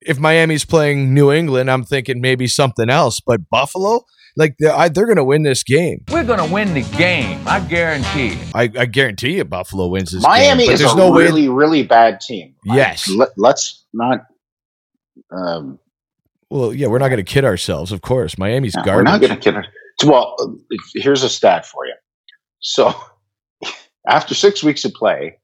[0.01, 4.05] if Miami's playing New England, I'm thinking maybe something else, but Buffalo,
[4.35, 6.03] like they're, I, they're going to win this game.
[6.09, 7.41] We're going to win the game.
[7.47, 8.37] I guarantee.
[8.55, 10.67] I, I guarantee you Buffalo wins this Miami game.
[10.67, 12.55] but is there's a no really, way really bad team.
[12.63, 13.09] Yes.
[13.09, 14.25] Let, let's not.
[15.31, 15.79] Um,
[16.53, 18.37] Well, yeah, we're not going to kid ourselves, of course.
[18.37, 19.65] Miami's no, we're not going to kid her.
[20.05, 20.35] Well,
[20.93, 21.95] here's a stat for you.
[22.59, 22.93] So,
[24.07, 25.39] after six weeks of play,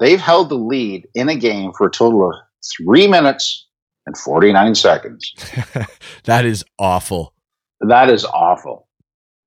[0.00, 2.36] they've held the lead in a game for a total of
[2.76, 3.66] three minutes
[4.04, 5.32] and 49 seconds.
[6.24, 7.32] that is awful.
[7.80, 8.86] That is awful.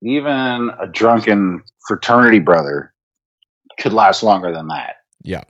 [0.02, 2.92] Even a drunken fraternity brother
[3.78, 4.96] could last longer than that.
[5.22, 5.44] Yeah.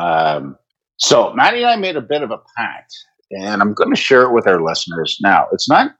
[0.00, 0.56] Um,
[0.98, 2.94] so Matty and I made a bit of a pact,
[3.30, 5.18] and I'm going to share it with our listeners.
[5.20, 5.94] Now, it's not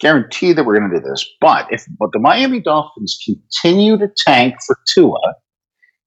[0.00, 4.10] guaranteed that we're going to do this, but if but the Miami Dolphins continue to
[4.26, 5.34] tank for Tua,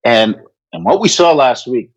[0.04, 0.36] and
[0.74, 1.92] and what we saw last week,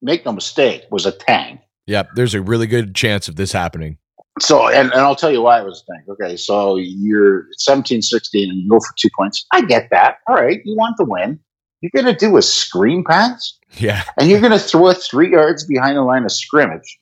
[0.00, 1.60] make no mistake, was a tank.
[1.86, 3.98] Yep, there's a really good chance of this happening.
[4.40, 6.08] So, and, and I'll tell you why it was a tank.
[6.08, 9.44] Okay, so you're 17 16 and you go for two points.
[9.52, 10.16] I get that.
[10.26, 11.38] All right, you want the win.
[11.82, 13.58] You're going to do a screen pass?
[13.78, 14.04] Yeah.
[14.18, 16.98] and you're going to throw it three yards behind the line of scrimmage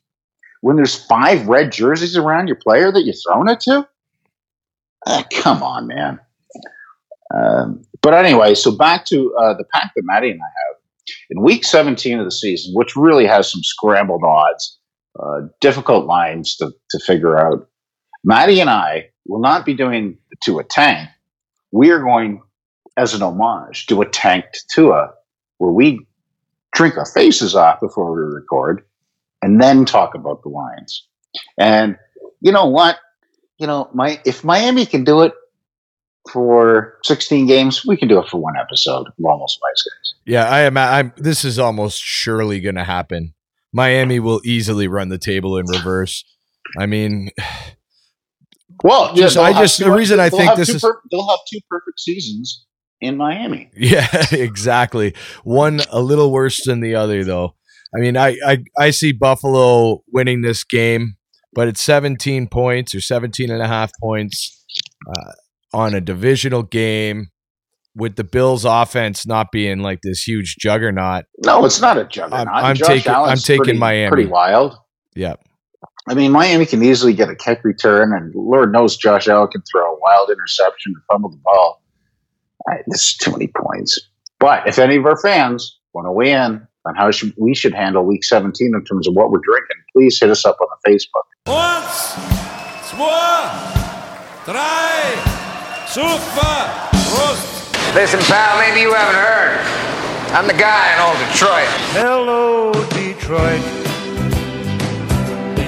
[0.61, 3.89] when there's five red jerseys around your player that you're throwing it to?
[5.07, 6.21] Ah, come on, man.
[7.35, 10.77] Um, but anyway, so back to uh, the pack that Matty and I have.
[11.31, 14.79] In week 17 of the season, which really has some scrambled odds,
[15.19, 17.69] uh, difficult lines to, to figure out,
[18.25, 21.09] Matty and I will not be doing to a tank.
[21.73, 22.43] We are going,
[22.97, 25.11] as an homage, to a tanked Tua,
[25.59, 26.07] where we
[26.73, 28.85] drink our faces off before we record
[29.43, 31.07] and then talk about the lines.
[31.59, 31.97] And
[32.41, 32.99] you know what?
[33.59, 35.33] You know, my if Miami can do it
[36.31, 40.15] for 16 games, we can do it for one episode of Almost Wise Guys.
[40.27, 40.77] Yeah, I am.
[40.77, 41.13] I'm.
[41.17, 43.35] This is almost surely going to happen.
[43.73, 46.25] Miami will easily run the table in reverse.
[46.79, 47.31] I mean,
[48.83, 52.01] Well, Just- I just- the reason I think this is- per- they'll have two perfect
[52.01, 52.65] seasons
[53.01, 53.71] in Miami.
[53.77, 55.15] yeah, exactly.
[55.45, 57.55] One a little worse than the other, though.
[57.97, 61.17] I mean, I I, I see Buffalo winning this game,
[61.53, 64.65] but it's 17 points or 17 and a half points
[65.09, 65.33] uh,
[65.77, 67.29] on a divisional game
[67.97, 71.25] with the Bills' offense not being like this huge juggernaut.
[71.45, 72.47] No, it's not a juggernaut.
[72.47, 74.09] I'm- I'm taking- I'm taking pretty, Miami.
[74.09, 74.77] Pretty wild.
[75.17, 75.35] Yeah.
[76.09, 79.63] I mean, Miami can easily get a kick return, and Lord knows Josh Allen can
[79.71, 81.83] throw a wild interception and fumble the ball.
[82.67, 83.99] All right, this is too many points.
[84.39, 87.75] But if any of our fans want to weigh in on how should, we should
[87.75, 90.91] handle Week 17 in terms of what we're drinking, please hit us up on the
[90.91, 91.27] Facebook.
[91.47, 92.15] Once,
[92.91, 93.51] zwei,
[94.45, 95.15] drei,
[95.87, 97.95] super, Prost.
[97.95, 99.81] Listen, pal, maybe you haven't heard.
[100.33, 101.69] I'm the guy in old Detroit.
[101.99, 103.61] Hello, Detroit.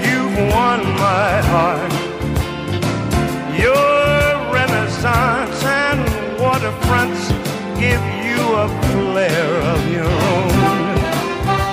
[0.07, 1.93] You've won won my heart.
[3.59, 6.01] Your renaissance and
[6.41, 7.25] waterfronts
[7.81, 10.52] give you a flair of your own.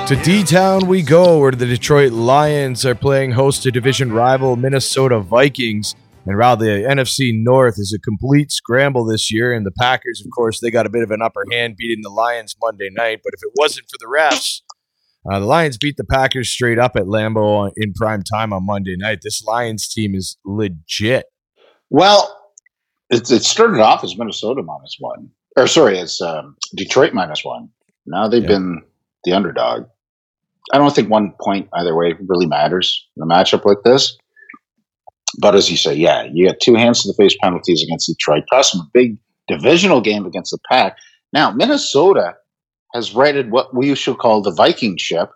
[0.09, 4.55] To D Town we go, where the Detroit Lions are playing host to division rival
[4.55, 5.93] Minnesota Vikings.
[6.25, 10.31] And while the NFC North is a complete scramble this year, and the Packers, of
[10.35, 13.19] course, they got a bit of an upper hand beating the Lions Monday night.
[13.23, 14.61] But if it wasn't for the refs,
[15.31, 18.95] uh, the Lions beat the Packers straight up at Lambeau in prime time on Monday
[18.97, 19.19] night.
[19.21, 21.25] This Lions team is legit.
[21.91, 22.35] Well,
[23.11, 27.69] it, it started off as Minnesota minus one, or sorry, it's um, Detroit minus one.
[28.07, 28.47] Now they've Yeah.
[28.49, 28.81] been
[29.23, 29.85] the underdog.
[30.73, 34.17] I don't think one point either way really matters in a matchup like this.
[35.39, 38.43] But as you say, yeah, you got two hands to the face penalties against Detroit,
[38.49, 39.17] plus a big
[39.47, 40.97] divisional game against the Pack.
[41.33, 42.35] Now, Minnesota
[42.93, 45.29] has righted what we should call the Viking ship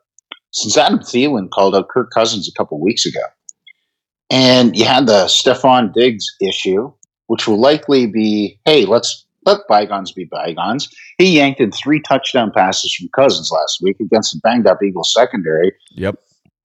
[0.51, 3.21] since Adam Thielen called out Kirk Cousins a couple weeks ago.
[4.29, 6.91] And you had the Stefon Diggs issue,
[7.27, 10.89] which will likely be, hey, let's let bygones be bygones.
[11.17, 15.13] He yanked in three touchdown passes from Cousins last week against a banged up Eagles
[15.13, 15.73] secondary.
[15.91, 16.15] Yep.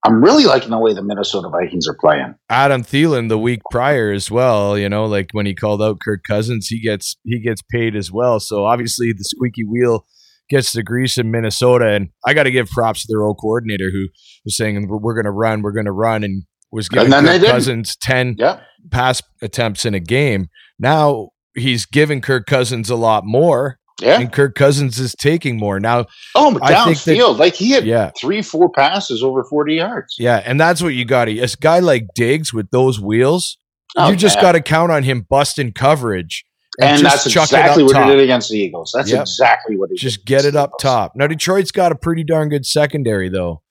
[0.04, 2.34] I'm really liking the way the Minnesota Vikings are playing.
[2.48, 4.78] Adam Thielen the week prior as well.
[4.78, 8.12] You know, like when he called out Kirk Cousins, he gets he gets paid as
[8.12, 8.38] well.
[8.38, 10.06] So obviously the squeaky wheel
[10.48, 13.90] gets the grease in Minnesota, and I got to give props to their old coordinator
[13.90, 14.06] who
[14.44, 17.40] was saying we're, going to run, we're going to run, and was giving then Kirk
[17.40, 17.50] didn't.
[17.50, 18.60] Cousins ten Yeah.
[18.92, 20.46] pass attempts in a game.
[20.78, 24.20] Now he's giving Kirk Cousins a lot more, Yeah.
[24.20, 26.06] and Kirk Cousins is taking more now.
[26.34, 28.10] Oh, that- downfield, like he had Yeah.
[28.18, 30.16] three, four passes over 40 yards.
[30.18, 31.38] Yeah, and that's what you got to.
[31.38, 33.58] A guy like Diggs with those wheels,
[33.96, 34.42] Oh, you just yeah.
[34.42, 36.44] got to count on him busting coverage.
[36.80, 38.04] And just that's exactly what top.
[38.08, 38.92] he did against the Eagles.
[38.94, 39.22] That's Yep.
[39.22, 41.12] exactly what he Just get it up top.
[41.16, 43.62] Now Detroit's got a pretty darn good secondary though.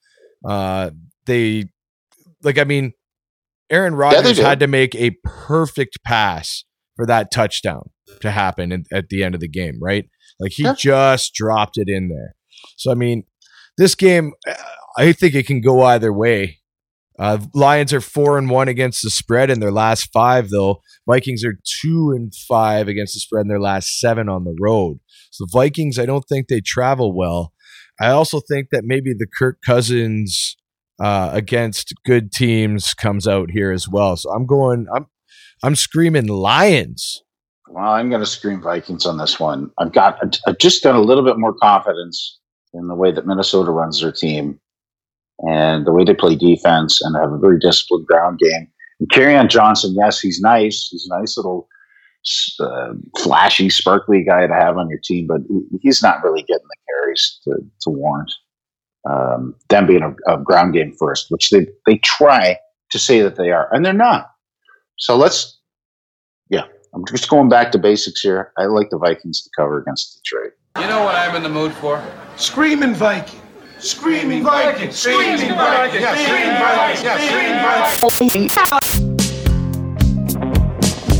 [0.45, 0.89] Uh
[1.25, 1.65] they
[2.43, 2.91] like I mean
[3.69, 4.43] Aaron Rodgers do.
[4.43, 6.65] had to make a perfect pass
[6.97, 7.89] for that touchdown
[8.21, 10.09] to happen in, at the end of the game, right?
[10.39, 10.73] Like he Yeah.
[10.77, 12.35] just dropped it in there.
[12.75, 13.23] So I mean,
[13.77, 14.53] this game uh,
[14.97, 16.57] I think it can go either way.
[17.19, 20.81] Uh, Lions are four and one against the spread in their last five, though.
[21.09, 24.99] Vikings are two and five against the spread in their last seven on the road.
[25.31, 27.53] So the Vikings, I don't think they travel well.
[27.99, 30.55] I also think that maybe the Kirk Cousins
[30.99, 34.15] uh, against good teams comes out here as well.
[34.17, 34.85] So I'm going.
[34.95, 35.07] I'm
[35.63, 37.23] I'm screaming Lions.
[37.69, 39.71] Well, I'm going to scream Vikings on this one.
[39.77, 42.39] I've got, I've just got a little bit more confidence
[42.73, 44.59] in the way that Minnesota runs their team
[45.39, 48.67] and the way they play defense and have a very disciplined ground game.
[49.13, 50.87] Kerryon Johnson, yes, he's nice.
[50.91, 51.67] He's a nice little
[52.59, 55.41] uh, flashy, sparkly guy to have on your team, but
[55.81, 58.31] he's not really getting the carries to, to warrant
[59.09, 62.57] um, them being a, a ground game first, which they, they try
[62.91, 64.31] to say that they are, and they're not.
[64.99, 65.59] So let's,
[66.49, 66.63] yeah,
[66.95, 68.51] I'm just going back to basics here.
[68.57, 70.53] I like the Vikings to cover against Detroit.
[70.79, 72.03] You know what I'm in the mood for?
[72.35, 73.39] Screaming Viking.
[73.77, 74.91] Screaming Viking.
[74.91, 76.01] Screaming Viking.
[76.01, 77.05] Yeah, screaming Viking.
[77.05, 78.49] Yeah, screaming Viking.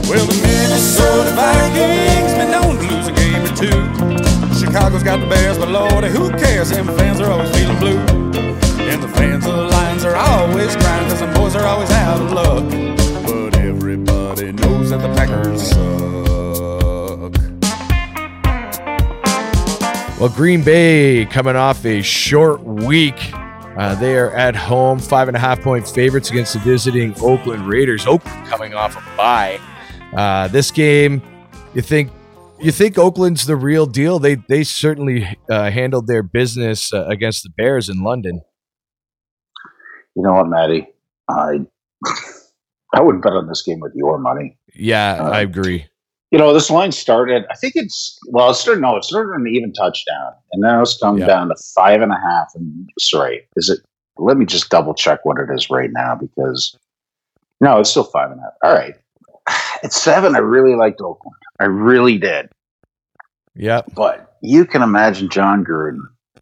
[0.10, 4.58] Well, the Minnesota Vikings been known to lose a game or two.
[4.58, 6.72] Chicago's got the Bears, but lordy, who cares?
[6.72, 8.00] Them fans are always feeling blue.
[8.90, 12.22] And the fans of the Lions are always crying because them boys are always out
[12.22, 12.97] of luck.
[14.28, 15.80] But everybody knows that the Packers suck.
[20.20, 23.16] Well, Green Bay coming off a short week.
[23.34, 27.70] Uh, they are at home, five and a half point favorites against the visiting Oakland
[27.70, 28.06] Raiders.
[28.06, 29.62] Oakland coming off a bye.
[30.14, 31.22] Uh, this game,
[31.74, 32.12] you think
[32.60, 34.20] you think Oakland's the real deal?
[34.20, 38.42] They they certainly uh, handled their business uh, against the Bears in London.
[40.16, 40.86] You know what, Matty?
[41.30, 41.66] I
[42.94, 44.58] I would bet on this game with your money.
[44.76, 45.86] Yeah, Uh, I agree.
[46.32, 47.46] You know, this line started.
[47.50, 48.82] I think it's well, it started.
[48.82, 51.26] No, it started on an even touchdown, and now it's come Yeah.
[51.28, 52.48] down to five and a half.
[52.56, 53.80] And sorry, is it?
[54.18, 56.78] Let me just double check what it is right now because
[57.62, 58.54] no, it's still five and a half.
[58.64, 58.96] All right,
[59.84, 61.36] at seven, I really liked Oakland.
[61.60, 62.50] I really did.
[63.56, 63.82] Yeah.
[63.96, 66.02] But you can imagine Jon Gruden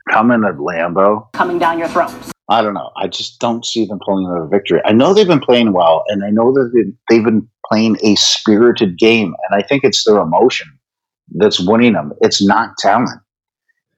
[0.10, 1.32] coming at Lambeau.
[1.34, 2.12] coming down your throat.
[2.50, 2.91] I don't know.
[2.96, 4.80] I just don't see them pulling out a victory.
[4.86, 8.16] I know they've been playing well, and I know that they- they've been playing a
[8.16, 10.68] spirited game, and I think it's their emotion
[11.36, 12.14] that's winning them.
[12.22, 13.20] It's not talent.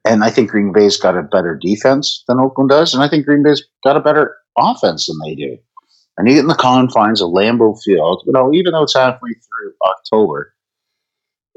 [0.06, 3.26] And I think Green Bay's got a better defense than Oakland does, and I think
[3.26, 5.58] Green Bay's got a better offense than they do.
[6.18, 10.54] And in the confines of Lambeau Field, you know, even though it's halfway through October,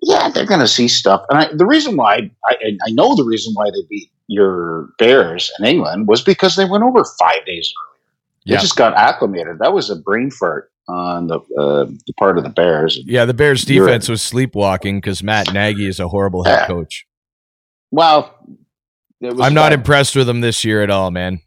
[0.03, 1.25] yeah, they're going to see stuff.
[1.31, 5.51] And I, the reason why I, I know the reason why they beat your Bears
[5.59, 8.45] in England was because they went over five days earlier.
[8.47, 8.61] They Yeah.
[8.61, 9.59] just got acclimated.
[9.59, 12.99] That was a brain fart on the uh, the part of the Bears.
[13.05, 17.07] Yeah, the Bears defense was sleepwalking because Matt Nagy is a horrible head coach.
[17.91, 18.35] Well,
[19.23, 19.73] I'm not bad.
[19.75, 21.41] impressed with him this year at all, man.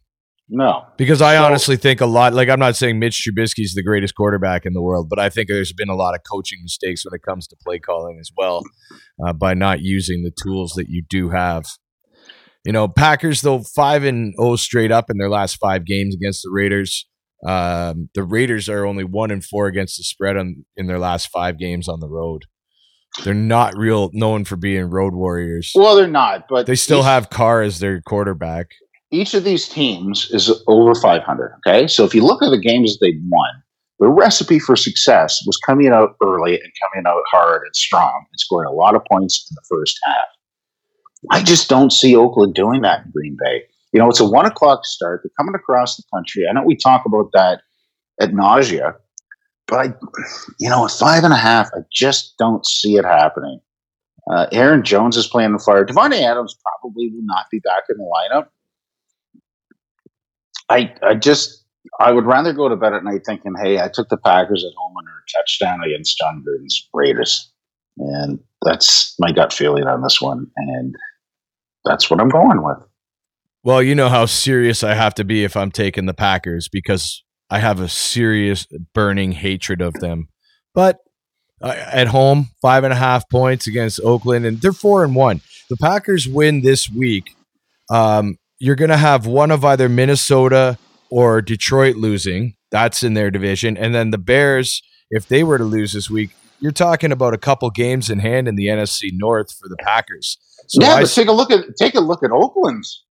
[0.50, 2.34] No, Because I honestly think a lot.
[2.34, 5.48] Like I'm not saying Mitch Trubisky's the greatest quarterback in the world, but I think
[5.48, 8.62] there's been a lot of coaching mistakes when it comes to play calling as well,
[9.26, 11.64] uh, by not using the tools that you do have.
[12.64, 16.44] You know, Packers though five and zero straight up in their last five games against
[16.44, 17.08] the Raiders.
[17.46, 21.28] Um, the Raiders are only one and four against the spread on in their last
[21.28, 22.44] five games on the road.
[23.24, 25.72] They're not real known for being road warriors.
[25.76, 26.48] well, they're not.
[26.48, 28.68] But They still each, have Carr as their quarterback.
[29.12, 31.56] each of these teams is over 500.
[31.68, 33.50] Okay, so if you look at the games they won,
[34.00, 38.40] the recipe for success was coming out early and coming out hard and strong and
[38.40, 40.26] scoring a lot of points in the first half.
[41.32, 43.64] I just don't see Oakland doing that in Green Bay.
[43.92, 45.22] You know, it's a one o'clock start.
[45.24, 46.44] They're coming across the country.
[46.50, 47.62] I know we talk about that
[48.20, 48.96] at nausea,
[49.68, 49.94] but I,
[50.60, 53.60] you know, at five and a half, I just don't see it happening.
[54.30, 55.86] Uh, Aaron Jones is playing the fire.
[55.86, 58.48] Davante Adams probably will not be back in the lineup.
[60.70, 61.66] I, I just,
[62.00, 64.72] I would rather go to bed at night thinking, hey, I took the Packers at
[64.78, 67.52] home under a touchdown against Jon Gruden's Raiders.
[67.98, 70.48] And that's my gut feeling on this one.
[70.56, 70.96] And
[71.86, 72.78] that's what I'm going with.
[73.64, 77.24] Well, you know how serious I have to be if I'm taking the Packers because
[77.50, 80.28] I have a serious burning hatred of them.
[80.74, 81.00] But
[81.62, 85.42] uh, at home, five and a half points against Oakland, and they're four and one.
[85.70, 87.36] The Packers win this week.
[87.90, 90.78] Um, you're going to have one of either Minnesota
[91.10, 92.56] or Detroit losing.
[92.72, 96.32] That's in their division, and then the Bears, if they were to lose this week,
[96.64, 100.38] you're talking about a couple games in hand in the NFC North for the Packers.
[100.68, 103.04] So yeah, I but take a look at take a look at Oakland's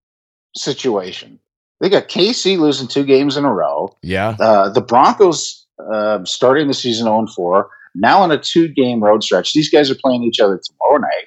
[0.57, 1.39] situation.
[1.79, 3.95] They got KC losing two games in a row.
[4.03, 9.05] yeah, Uh, the Broncos uh, starting the season 0 4, now on a two game
[9.05, 9.53] road stretch.
[9.53, 11.27] These guys are playing each other tomorrow night.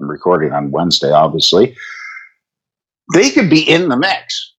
[0.00, 1.76] I'm recording on Wednesday, obviously.
[3.14, 4.54] They could be in the mix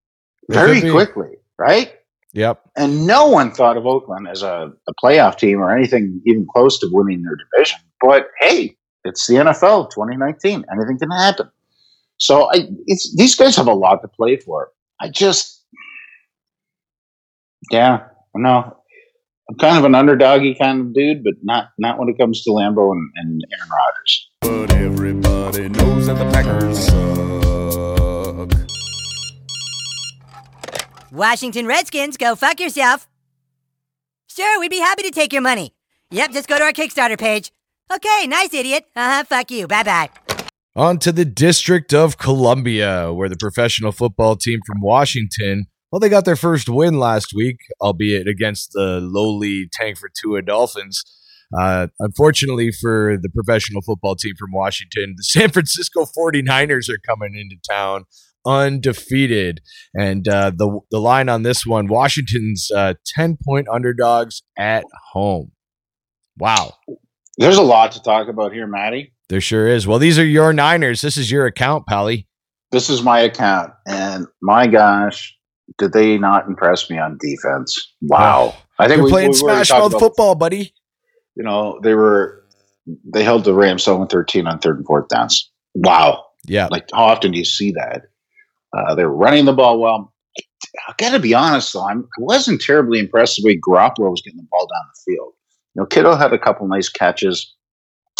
[0.49, 1.93] very quickly, right?
[2.34, 2.62] Yep.
[2.78, 6.80] And no one thought of Oakland as a, a playoff team or anything even close
[6.80, 7.80] to winning their division.
[8.00, 10.66] But hey, it's the NFL 2019.
[10.72, 11.50] Anything can happen.
[12.18, 14.70] So I, it's, these guys have a lot to play for.
[15.02, 15.66] I just,
[17.72, 18.06] yeah,
[18.36, 18.78] no,
[19.50, 22.52] I'm kind of an underdoggy kind of dude, but not not when it comes to
[22.52, 24.30] Lambeau and, and Aaron Rodgers.
[24.42, 27.41] But everybody knows that the Packers suck.
[31.12, 33.09] Washington Redskins, go fuck yourself.
[34.28, 35.74] Sure, we'd be happy to take your money.
[36.12, 37.51] Yep, just go to our Kickstarter page.
[37.93, 38.86] Okay, nice idiot.
[38.95, 39.68] Uh huh, fuck you.
[39.68, 40.09] Bye bye.
[40.74, 46.07] On to the District of Columbia, where the professional football team from Washington, well, they
[46.07, 51.03] got their first win last week, albeit against the lowly Tank for Tua Dolphins.
[51.59, 57.36] Uh, unfortunately for the professional football team from Washington, the San Francisco 49ers are coming
[57.36, 58.05] into town
[58.46, 59.62] undefeated.
[59.94, 65.52] And uh, the, the line on this one Washington's uh, 10 point underdogs at home.
[66.38, 66.74] Wow.
[67.38, 69.14] There's a lot to talk about here, Matty.
[69.30, 69.88] There sure is.
[69.88, 71.02] Well, these are your Niners.
[71.02, 72.28] This is your account, Pally.
[72.72, 75.38] This is my account, and my gosh,
[75.78, 77.76] did they not impress me on defense?
[78.02, 78.56] Wow.
[78.80, 80.74] I think They're we, playing we already Smash Mouth football, buddy.
[81.36, 82.44] You know, they were
[83.14, 85.52] they held the Rams 7 13 on third and fourth downs.
[85.74, 86.26] Wow.
[86.46, 86.68] Yeah.
[86.72, 88.04] Like how often do you see that?
[88.76, 90.14] Uh, they're running the ball well.
[90.88, 94.22] I got to be honest though, I'm, I wasn't terribly impressed the way Garoppolo was
[94.24, 95.34] getting the ball down the field.
[95.76, 97.54] You know, Kittle had a couple nice catches.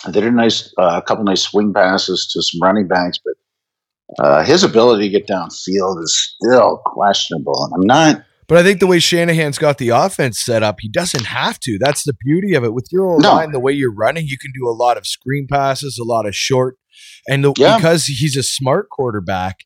[0.06, 4.26] They did a nice, uh, a couple nice swing passes to some running backs, but
[4.26, 7.66] uh, his ability to get downfield is still questionable.
[7.66, 8.24] And I'm not.
[8.47, 11.78] But I think the way Shanahan's got the offense set up, he doesn't have to.
[11.80, 12.74] That's the beauty of it.
[12.74, 13.32] With your old No.
[13.36, 16.26] line, the way you're running, you can do a lot of screen passes, a lot
[16.26, 16.78] of short,
[17.30, 17.78] and the, Yeah.
[17.78, 19.60] because he's a smart quarterback,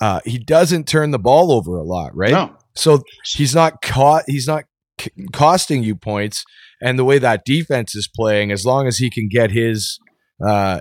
[0.00, 2.30] uh, he doesn't turn the ball over a lot, right?
[2.32, 2.54] No.
[2.74, 4.24] So he's not caught.
[4.26, 4.64] He's not
[5.00, 6.44] c- costing you points.
[6.80, 9.98] And the way that defense is playing, as long as he can get his,
[10.46, 10.80] uh,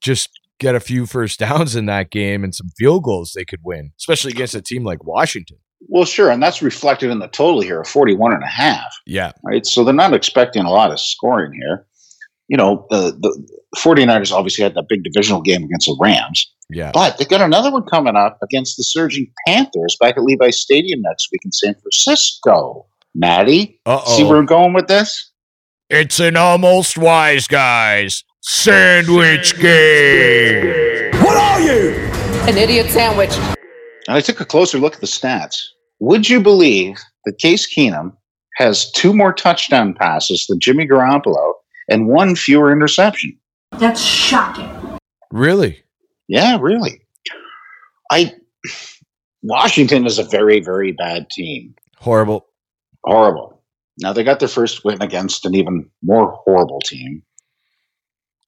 [0.00, 0.30] just
[0.60, 3.92] get a few first downs in that game and some field goals, they could win,
[3.98, 5.58] especially against a team like Washington.
[5.88, 6.30] Well, sure.
[6.30, 8.96] And that's reflected in the total here of 41 and a half.
[9.06, 9.32] Yeah.
[9.44, 9.66] right?
[9.66, 11.86] So they're not expecting a lot of scoring here.
[12.48, 16.92] You know, the, the 49ers obviously had that big divisional game against the Rams, Yeah.
[16.94, 21.00] but they got another one coming up against the surging Panthers back at Levi Stadium
[21.02, 22.86] next week in San Francisco.
[23.14, 24.16] Matty, Uh-oh.
[24.16, 25.32] see where I'm going with this?
[25.88, 31.10] It's an almost wise guys sandwich game.
[31.22, 31.90] What are you?
[32.48, 33.32] An idiot sandwich.
[34.06, 35.62] And I took a closer look at the stats.
[36.00, 38.12] Would you believe that Case Keenum
[38.56, 41.54] has two more touchdown passes than Jimmy Garoppolo
[41.88, 43.38] and one fewer interception.
[43.72, 44.70] That's shocking.
[45.30, 45.82] Really?
[46.28, 47.02] Yeah, really.
[48.10, 48.34] I
[49.42, 51.74] Washington is a very, very bad team.
[51.98, 52.46] Horrible.
[53.04, 53.62] Horrible.
[53.98, 57.22] Now they got their first win against an even more horrible team.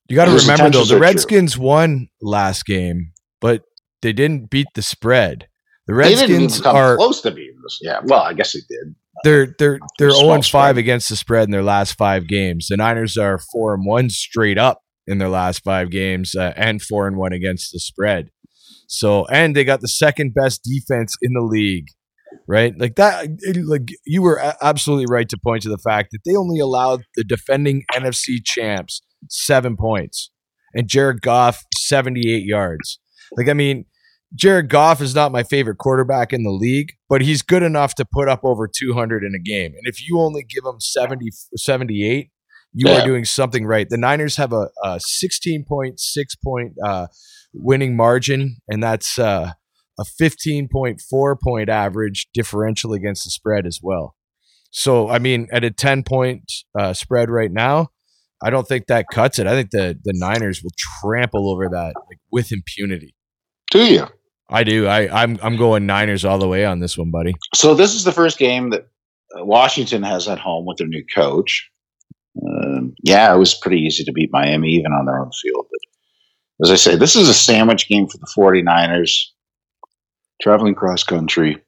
[0.08, 1.06] You got to remember though, the are true.
[1.06, 3.62] Redskins won last game, but
[4.02, 5.48] they didn't beat the spread.
[5.86, 7.78] The They didn't even Redskins come are close to beating this.
[7.82, 8.94] Yeah, well, I guess they did.
[9.24, 12.68] They're they're they're zero and five against the spread in their last five games.
[12.68, 16.82] The Niners are four and one straight up in their last five games, uh, and
[16.82, 18.30] four and one against the spread.
[18.86, 21.86] So, and they got the second best defense in the league,
[22.46, 22.74] right?
[22.78, 23.28] Like that.
[23.66, 27.24] Like you were absolutely right to point to the fact that they only allowed the
[27.24, 30.30] defending NFC champs seven points,
[30.74, 32.98] and Jared Goff seventy eight yards.
[33.36, 33.84] Like I mean.
[34.34, 38.04] Jared Goff is not my favorite quarterback in the league, but he's good enough to
[38.04, 39.72] put up over 200 in a game.
[39.72, 42.30] And if you only give him 70, 78,
[42.74, 43.00] you Yeah.
[43.00, 43.88] are doing something right.
[43.88, 45.96] The Niners have a, a 16.6
[46.44, 47.06] point uh,
[47.54, 49.52] winning margin, and that's uh,
[49.98, 54.14] a 15.4 point average differential against the spread as well.
[54.70, 57.88] So, I mean, at a 10 point uh, spread right now,
[58.42, 59.46] I don't think that cuts it.
[59.46, 60.70] I think the, the Niners will
[61.00, 63.14] trample over that like, with impunity.
[63.70, 64.06] Do you?
[64.50, 64.86] I do.
[64.86, 67.34] I, I'm I'm going Niners all the way on this one, buddy.
[67.54, 68.88] So this is the first game that
[69.38, 71.70] uh, Washington has at home with their new coach.
[72.42, 75.66] Um, yeah, it was pretty easy to beat Miami even on their own field.
[75.70, 79.12] But as I say, this is a sandwich game for the 49ers.
[80.40, 81.60] Traveling cross country.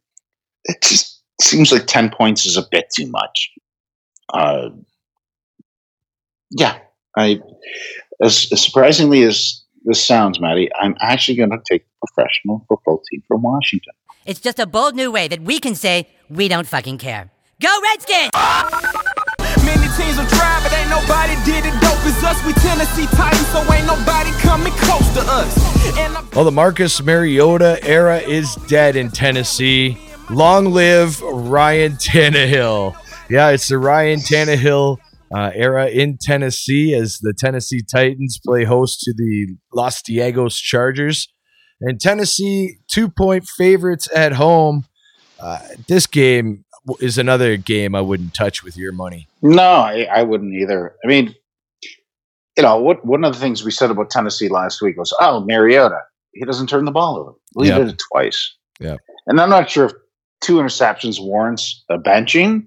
[0.65, 3.51] It just seems like 10 points is a bit too much.
[4.33, 4.71] Uh,
[6.51, 6.79] yeah,
[7.17, 7.41] I
[8.23, 13.03] as, as surprisingly as this sounds, Matty, I'm actually going to take the professional football
[13.11, 13.93] team from Washington.
[14.27, 17.31] It's just a bold new way that we can say we don't fucking care.
[17.61, 18.31] Go Redskins!
[19.65, 22.45] Many teams have tried, but ain't nobody did it dope as us.
[22.47, 25.99] We Tennessee Titans, so ain't nobody coming close to us.
[25.99, 29.99] And I'm Well, the Marcus Mariota era is dead in Tennessee.
[30.31, 32.97] Long live Ryan Tannehill.
[33.29, 34.99] Yeah, it's the Ryan Tannehill
[35.35, 41.29] uh, era in Tennessee as the Tennessee Titans play host to the Los Diegos Chargers.
[41.81, 44.85] And Tennessee, two point favorites at home.
[45.39, 45.59] Uh,
[45.89, 46.65] this game
[47.01, 49.29] is another game I wouldn't touch with your money.
[49.41, 50.95] No, I, I wouldn't either.
[51.05, 51.35] I mean,
[52.57, 55.41] you know, what one of the things we said about Tennessee last week was, oh,
[55.47, 56.01] Mariota,
[56.33, 57.33] he doesn't turn the ball over.
[57.55, 57.79] We Yep.
[57.79, 58.57] did it twice.
[58.81, 58.97] Yeah.
[59.27, 59.93] And I'm not sure if
[60.43, 62.67] two interceptions warrants a benching,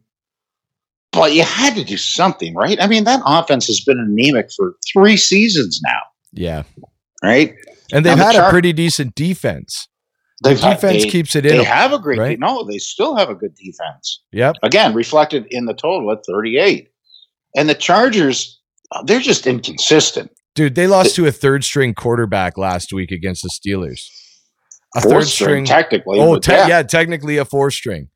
[1.13, 2.77] but you had to do something, right?
[2.81, 5.99] I mean, that offense has been anemic for three seasons now,
[6.33, 6.63] Yeah.
[7.23, 7.53] right?
[7.91, 9.87] And they've Now, the had a pretty decent defense.
[10.43, 11.57] They've The had- defense they- keeps it in.
[11.57, 12.39] They have a great right?
[12.39, 14.21] No, they still have a good defense.
[14.33, 14.55] Yep.
[14.63, 16.89] Again, reflected in the total at 38.
[17.55, 18.59] And the Chargers,
[18.91, 20.31] uh, they're just inconsistent.
[20.55, 24.01] Dude, they lost to a third string quarterback last week against the Steelers.
[24.95, 26.67] A third string, string, technically, Oh, te- yeah.
[26.67, 26.83] yeah.
[26.83, 28.09] technically a four string.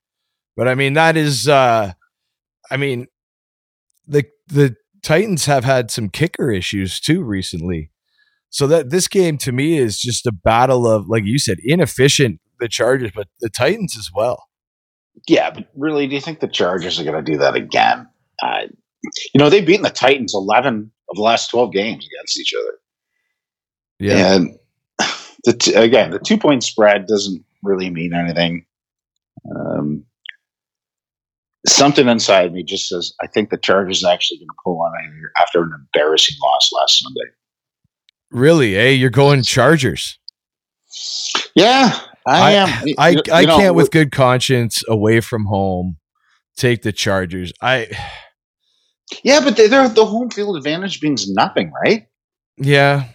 [0.55, 1.93] But I mean, that is, uh,
[2.71, 3.07] I mean,
[4.05, 7.91] the the Titans have had some kicker issues too recently.
[8.49, 12.39] So that this game to me is just a battle of, like you said, inefficient
[12.59, 14.45] the Chargers, but the Titans as well.
[15.27, 18.07] Yeah, but really, do you think the Chargers are going to do that again?
[18.41, 18.67] Uh,
[19.33, 22.77] you know, they've beaten the Titans 11 of the last 12 games against each other.
[23.99, 24.35] Yeah.
[24.35, 24.57] And
[25.43, 28.65] the t- again, the two point spread doesn't really mean anything.
[29.55, 30.05] Um,
[31.67, 34.91] something inside me just says, I think the Chargers are actually going to pull on
[35.03, 37.31] it after an embarrassing loss last Sunday.
[38.31, 38.89] Really, eh?
[38.89, 40.19] You're going Chargers.
[41.55, 42.67] Yeah, I, am.
[42.97, 45.97] I, You- I you know, can't, with good conscience, away from home,
[46.55, 47.53] take the Chargers.
[47.61, 47.87] I,
[49.23, 52.07] Yeah, but they're, the home field advantage means nothing, right?
[52.57, 53.05] yeah,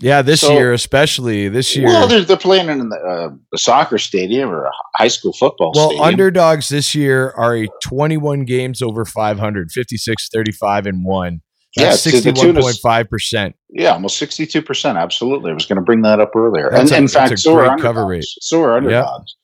[0.00, 0.22] yeah.
[0.22, 1.86] This So- year, especially this year.
[1.86, 5.72] Well, they're, they're playing in the, uh, a soccer stadium or a high school football
[5.74, 6.06] Well, stadium.
[6.06, 11.40] underdogs this year are a 21 games over 500, 56, 35, and 1.
[11.76, 13.54] Yeah, That's to the tune of- 61.5%.
[13.72, 14.98] Yeah, almost sixty-two percent.
[14.98, 16.68] Absolutely, I was going to bring that up earlier.
[16.70, 18.24] That's and a- in fact, so are cover rate.
[18.40, 19.36] So are underdogs.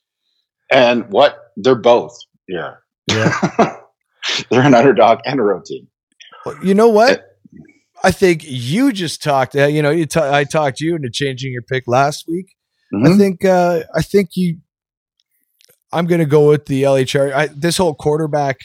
[0.73, 1.39] And what?
[1.57, 2.19] They're both.
[2.49, 2.73] Yeah,
[3.09, 3.33] Yeah.
[4.51, 5.87] they're an underdog and a road team.
[6.65, 7.36] you know what?
[8.05, 9.57] I think you just talked.
[9.57, 12.55] Uh, you know, you ta- I talked you into changing your pick last week.
[12.95, 13.19] I Mhm.
[13.19, 13.45] think.
[13.45, 14.59] Uh, I think you.
[15.93, 16.87] I'm going to go with the.
[16.87, 18.59] I, this whole quarterback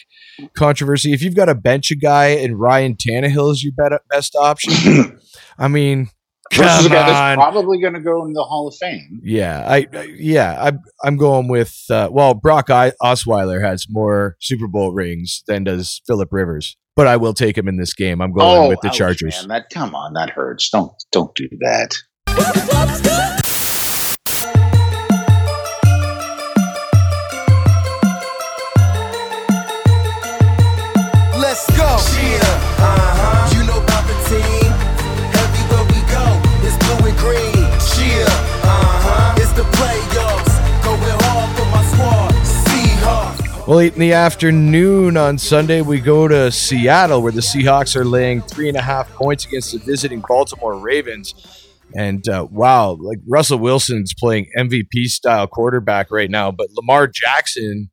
[0.55, 1.13] controversy.
[1.13, 5.19] If you've got to bench a guy and Ryan Tannehill is your bet- best option,
[5.57, 6.09] I mean,
[6.51, 7.37] Come that's on.
[7.37, 9.21] probably going to go in the Hall of Fame.
[9.23, 14.35] Yeah, I, I yeah, I'm I'm going with uh, well, Brock I- Osweiler has more
[14.41, 18.21] Super Bowl rings than does Philip Rivers, but I will take him in this game.
[18.21, 19.39] I'm going oh, with the ouch, Chargers.
[19.39, 20.69] Man, that come on, that hurts.
[20.69, 23.40] Don't don't do that.
[43.79, 48.41] Eight in the afternoon on Sunday, we go to Seattle, where the Seahawks are laying
[48.41, 51.33] three and a half points against the visiting Baltimore Ravens.
[51.95, 57.89] And uh, wow, like Russell Wilson's playing MVP style quarterback right now, but Lamar Jackson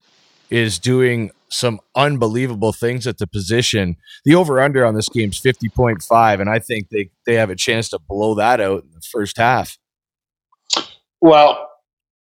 [0.51, 3.97] is doing some unbelievable things at the position.
[4.25, 7.57] The over under on this game is 50.5, and I think they, they have a
[7.57, 9.79] chance to blow that out in the first half.
[11.21, 11.68] Well,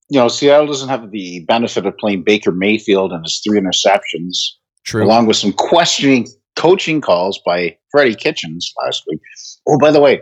[0.08, 4.36] you know, Seattle doesn't have the benefit of playing Baker Mayfield and his three interceptions,
[4.84, 5.04] True.
[5.04, 9.20] along with some questioning coaching calls by Freddie Kitchens last week.
[9.68, 10.20] Oh, by the way,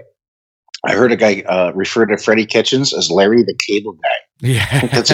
[0.86, 4.08] I heard a guy uh, refer to Freddie Kitchens as Larry the Cable Guy.
[4.40, 4.66] Yeah.
[4.70, 5.10] I think that's,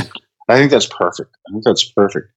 [0.49, 1.31] I think that's perfect.
[1.49, 2.29] I think that's perfect.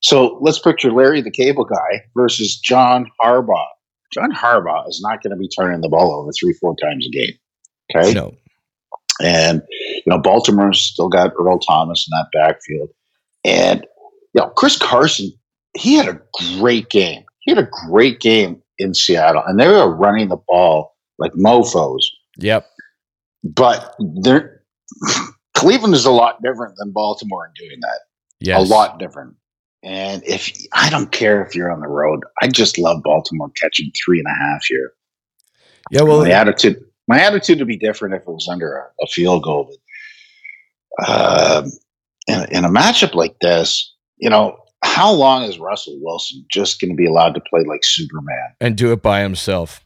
[0.00, 3.66] So let's picture Larry the Cable Guy versus John Harbaugh.
[4.12, 7.10] John Harbaugh is not going to be turning the ball over three, four times a
[7.10, 7.32] game.
[7.94, 8.14] Okay.
[8.14, 8.34] No.
[9.22, 9.62] And,
[10.06, 12.90] you know, Baltimore's still got Earl Thomas in that backfield.
[13.44, 13.86] And,
[14.34, 15.32] you know, Chris Carson,
[15.76, 16.20] he had a
[16.58, 17.24] great game.
[17.40, 22.02] He had a great game in Seattle, and they were running the ball like mofos.
[22.38, 22.66] Yep.
[23.42, 24.62] But they're
[25.56, 28.00] Cleveland is a lot different than Baltimore in doing that.
[28.40, 28.68] Yes.
[28.68, 29.34] A lot different.
[29.82, 33.90] And if I don't care if you're on the road, I just love Baltimore catching
[34.04, 34.92] three and a half here.
[35.90, 39.06] Yeah, well, my attitude, my attitude would be different if it was under a, a
[39.06, 39.64] field goal.
[39.70, 39.76] But
[41.06, 41.70] um,
[42.26, 46.90] in, in a matchup like this, you know, how long is Russell Wilson just going
[46.90, 49.82] to be allowed to play like Superman and do it by himself?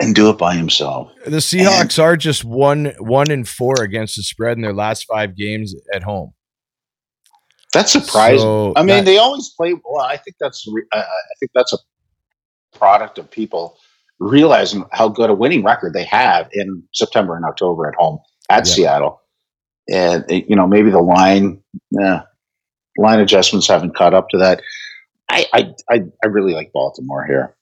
[0.00, 1.10] and do it by himself?
[1.24, 5.36] The Seahawks are just one one in four against the spread in their last five
[5.36, 6.32] games at home.
[7.72, 8.38] That's surprising.
[8.40, 10.04] So I mean, that- they always play well.
[10.04, 11.04] I think that's I I
[11.40, 11.78] think that's a
[12.76, 13.78] product of people
[14.18, 18.18] realizing how good a winning record they have in September and October at home
[18.50, 18.72] at Yeah.
[18.72, 19.20] Seattle,
[19.90, 21.60] and it- you know maybe the line
[22.00, 22.20] eh,
[22.98, 24.60] line adjustments haven't caught up to that.
[25.30, 27.56] I I I, I really like Baltimore here.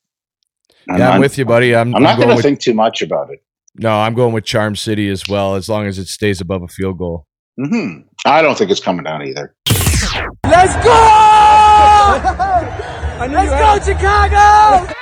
[0.89, 1.75] And yeah, I'm, with you, buddy.
[1.77, 3.43] I'm, I'm not going going to think too much about it.
[3.77, 6.69] No, I'm going with Charm City as well, as long as it stays above a
[6.69, 7.27] field goal.
[7.57, 9.55] hmm I don't think it's coming down either.
[10.45, 10.91] Let's go!
[13.21, 14.93] Let's go, Chicago!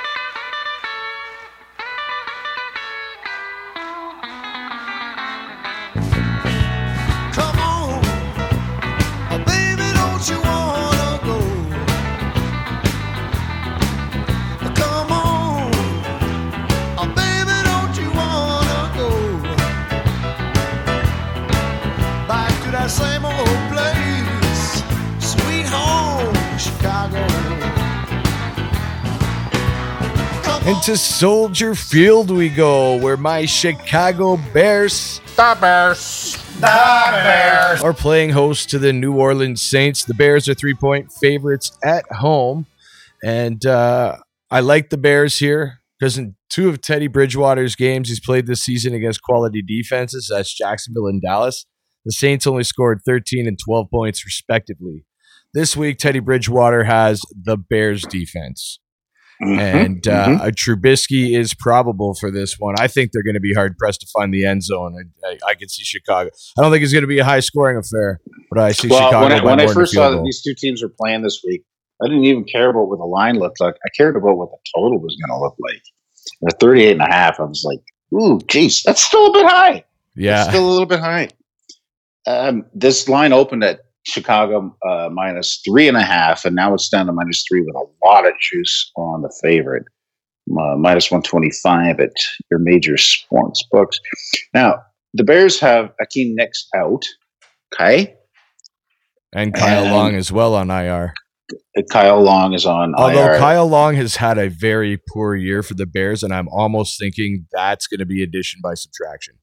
[30.69, 36.37] Into Soldier Field we go, where my Chicago Bears The Bears.
[36.57, 37.81] The Bears.
[37.81, 40.05] are playing host to the New Orleans Saints.
[40.05, 42.67] The Bears are three point favorites at home.
[43.23, 44.17] And uh,
[44.51, 48.61] I like the Bears here because in two of Teddy Bridgewater's games he's played this
[48.61, 51.65] season against quality defenses, that's Jacksonville and Dallas.
[52.05, 55.03] The Saints only scored 13 and 12 points, respectively.
[55.51, 58.79] This week, Teddy Bridgewater has the Bears defense.
[59.41, 60.47] Mhm, And uh, mhm.
[60.47, 62.75] a Trubisky is probable for this one.
[62.77, 64.95] I think they're going to be hard pressed to find the end zone.
[65.23, 66.29] I, I, I can see Chicago.
[66.57, 68.19] I don't think it's going to be a high scoring affair,
[68.51, 69.23] but I see well, Chicago.
[69.23, 71.21] when I, when I more than a first saw that these two teams were playing
[71.21, 71.63] this week,
[72.03, 73.75] I didn't even care about what the line looked like.
[73.75, 75.81] I cared about what the total was going to look like.
[76.47, 77.79] At 38 and a half, I was like,
[78.21, 79.83] ooh, geez, that's still a bit high.
[80.15, 81.29] yeah, It's still a little bit high.
[82.27, 83.79] Um, this line opened at
[84.09, 87.75] Chicago uh, minus three and a half, and now it's down to minus three with
[87.75, 89.83] a lot of juice on the favorite.
[90.51, 92.11] Uh, minus 125 at
[92.49, 93.99] your major sports books.
[94.53, 94.75] Now,
[95.13, 97.03] the Bears have Akiem Hicks out.
[97.73, 98.15] Okay.
[99.31, 101.13] and Kyle and- Long as well on IR.
[101.77, 103.37] Uh, Kyle Long is on Although IR.
[103.37, 107.45] Kyle Long has had a very poor year for the Bears, and I'm almost thinking
[107.51, 109.35] that's going to be addition by subtraction.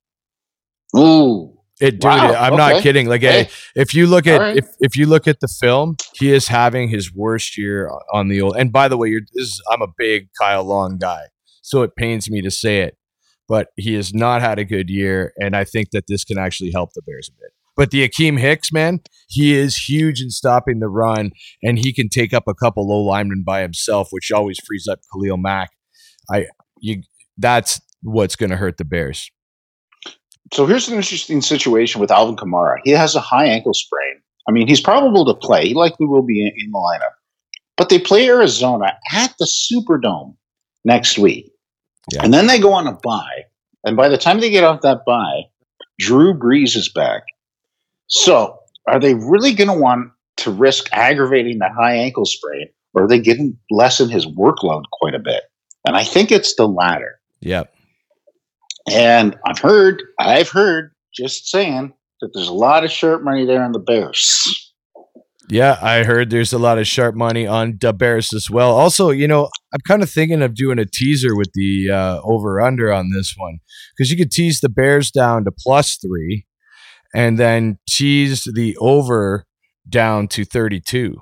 [0.97, 1.56] Ooh.
[1.81, 3.07] It, dude, Wow, I'm not kidding.
[3.07, 3.49] Like, Hey.
[3.75, 4.57] if you look at right.
[4.57, 8.41] if if you look at the film, he is having his worst year on the
[8.41, 8.57] old.
[8.57, 11.25] And by the way, you're this is, I'm a big Kyle Long guy,
[11.63, 12.97] so it pains me to say it,
[13.47, 16.71] but he has not had a good year, and I think that this can actually
[16.73, 17.51] help the Bears a bit.
[17.77, 22.09] But the Akiem Hicks, man, he is huge in stopping the run, and he can
[22.09, 25.73] take up a couple low linemen by himself, which always frees up Khalil Mack.
[26.33, 26.47] I
[26.79, 27.03] you
[27.37, 29.31] that's what's going to hurt the Bears.
[30.53, 32.77] So here's an interesting situation with Alvin Kamara.
[32.85, 34.21] He has a high ankle sprain.
[34.49, 35.67] I mean, he's probable to play.
[35.67, 37.15] He likely will be in, in the lineup.
[37.77, 40.37] But they play Arizona at the Superdome
[40.85, 41.53] next week.
[42.13, 42.23] Yeah.
[42.23, 43.45] And then they go on a bye.
[43.85, 45.43] And by the time they get off that bye,
[45.99, 47.23] Drew Brees is back.
[48.07, 53.05] So are they really going to want to risk aggravating the high ankle sprain, or
[53.05, 55.45] are they going to lessen his workload quite a bit?
[55.85, 57.21] And I think it's the latter.
[57.41, 57.73] Yep.
[58.91, 63.63] And I've heard, I've heard, just saying that there's a lot of sharp money there
[63.63, 64.67] on the Bears.
[65.49, 68.75] Yeah, I heard there's a lot of sharp money on the Bears as well.
[68.75, 72.61] Also, you know, I'm kind of thinking of doing a teaser with the uh, over
[72.61, 73.59] under on this one
[73.97, 76.47] because you could tease the Bears down to plus three
[77.15, 79.47] and then tease the over
[79.89, 81.17] down to 32.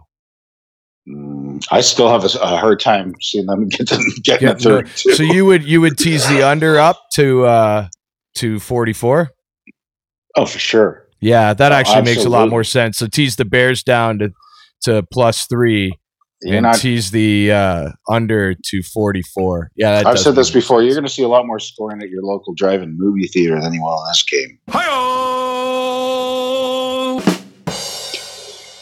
[1.71, 4.89] I still have a, a hard time seeing them get to get Yeah, the third.
[4.89, 7.89] so you would you would tease the under up to uh
[8.37, 9.31] to 44?
[10.37, 11.07] Oh, for sure.
[11.21, 12.99] Yeah, that Oh, actually makes a lot more sense.
[12.99, 14.31] So tease the Bears down to
[14.83, 15.93] to plus three
[16.43, 19.71] You're and not- tease the uh under to 44.
[19.77, 20.83] Yeah, that I've said this make- before.
[20.83, 23.73] You're going to see a lot more scoring at your local drive-in movie theater than
[23.73, 24.59] you will in this game.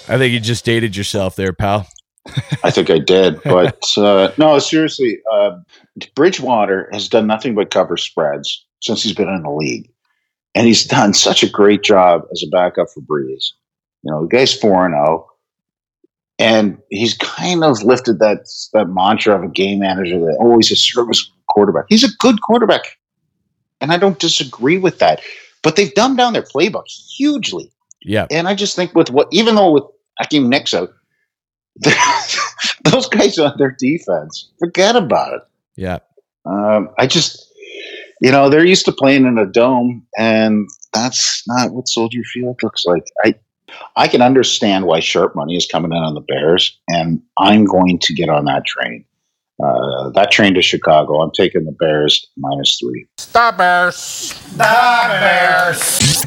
[0.09, 1.87] I think you just dated yourself there, pal.
[2.63, 5.21] I think I did, but uh, no, seriously.
[5.33, 5.59] Uh,
[6.15, 9.91] Bridgewater has done nothing but cover spreads since he's been in the league,
[10.55, 13.53] and he's done such a great job as a backup for Brees.
[14.03, 15.29] You know, the guy's four and zero,
[16.39, 20.77] and he's kind of lifted that that mantra of a game manager that always a
[20.77, 21.85] service quarterback.
[21.89, 22.99] He's a good quarterback,
[23.81, 25.21] and I don't disagree with that.
[25.63, 27.73] But they've dumbed down their playbook hugely.
[28.05, 28.27] Yeah.
[28.31, 29.85] And I just think with what, even though with
[30.21, 30.91] Akiem Hicks out,
[32.85, 35.43] those guys on their defense, forget about it.
[35.77, 35.99] Yeah.
[36.45, 37.53] Um, I just,
[38.21, 42.59] you know, they're used to playing in a dome, and that's not what Soldier Field
[42.63, 43.05] looks like.
[43.25, 43.35] I,
[43.97, 47.99] I can understand why sharp money is coming in on the Bears, and I'm going
[48.01, 49.05] to get on that train.
[49.63, 51.21] Uh, that train to Chicago.
[51.21, 53.07] I'm taking the Bears minus three.
[53.19, 53.97] Stop Bears.
[53.97, 56.23] Stop Bears.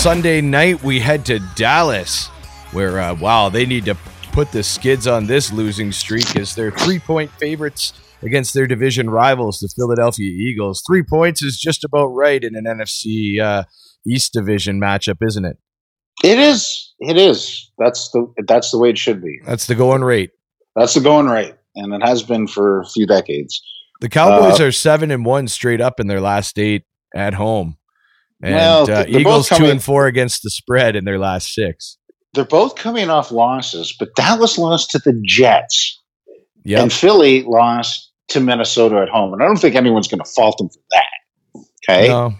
[0.00, 2.28] Sunday night we head to Dallas,
[2.72, 3.94] where uh, wow they need to
[4.32, 7.92] put the skids on this losing streak as they're three point favorites
[8.22, 10.82] against their division rivals, the Philadelphia Eagles.
[10.86, 13.64] Three points is just about right in an NFC uh,
[14.06, 15.58] East division matchup, isn't it?
[16.24, 16.94] It is.
[17.00, 17.70] It is.
[17.76, 19.38] That's the that's the way it should be.
[19.44, 20.30] That's the going rate.
[20.76, 23.60] That's the going rate, and it has been for a few decades.
[24.00, 26.84] The Cowboys Uh, are seven and one straight up in their last eight
[27.14, 27.76] at home,
[28.42, 31.96] and Well, uh, Eagles two and four against the spread in their last six.
[32.34, 36.00] They're both coming off losses, but Dallas lost to the Jets,
[36.64, 36.82] Yep.
[36.82, 40.58] and Philly lost to Minnesota at home, and I don't think anyone's going to fault
[40.58, 41.64] them for that.
[41.88, 42.34] Okay, No.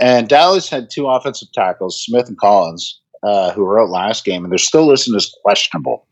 [0.00, 4.44] and Dallas had two offensive tackles, Smith and Collins, uh, who were out last game,
[4.44, 6.06] and they're still listed as questionable.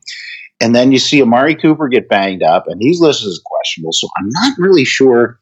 [0.61, 3.93] And then you see Amari Cooper get banged up, and he's listed as questionable.
[3.93, 5.41] So I'm not really sure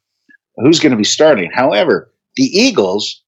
[0.57, 1.51] who's going to be starting.
[1.53, 3.20] However, the Eagles,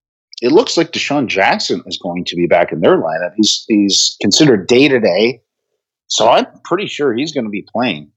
[0.43, 3.33] it looks like DeSean Jackson is going to be back in their lineup.
[3.37, 5.41] He's he's considered day to day,
[6.09, 8.11] so I'm pretty sure he's going to be playing.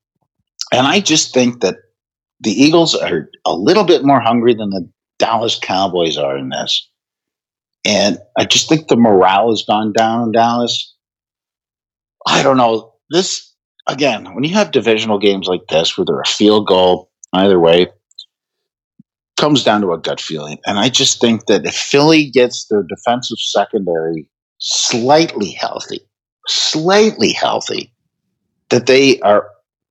[0.73, 1.75] And I just think that
[2.41, 6.89] the Eagles are a little bit more hungry than the Dallas Cowboys are in this.
[7.85, 10.95] And I just think the morale has gone down in Dallas.
[12.25, 12.93] I don't know.
[13.11, 13.53] This,
[13.87, 17.87] again, when you have divisional games like this where they're a field goal either way,
[19.37, 20.59] comes down to a gut feeling.
[20.65, 24.29] And I just think that if Philly gets their defensive secondary
[24.59, 25.99] slightly healthy,
[26.47, 27.93] slightly healthy,
[28.69, 29.49] that they are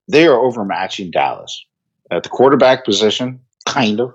[0.08, 1.64] they are overmatching Dallas
[2.10, 4.12] at the quarterback position, kind of.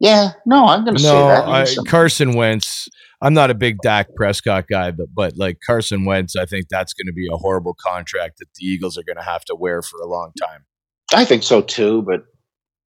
[0.00, 1.48] Yeah, no, I'm going to say that.
[1.48, 2.88] I, Carson Wentz.
[3.22, 6.92] I'm not a big Dak Prescott guy, but but like Carson Wentz, I think that's
[6.92, 9.80] going to be a horrible contract that the Eagles are going to have to wear
[9.82, 10.66] for a long time.
[11.14, 12.24] I think so too, but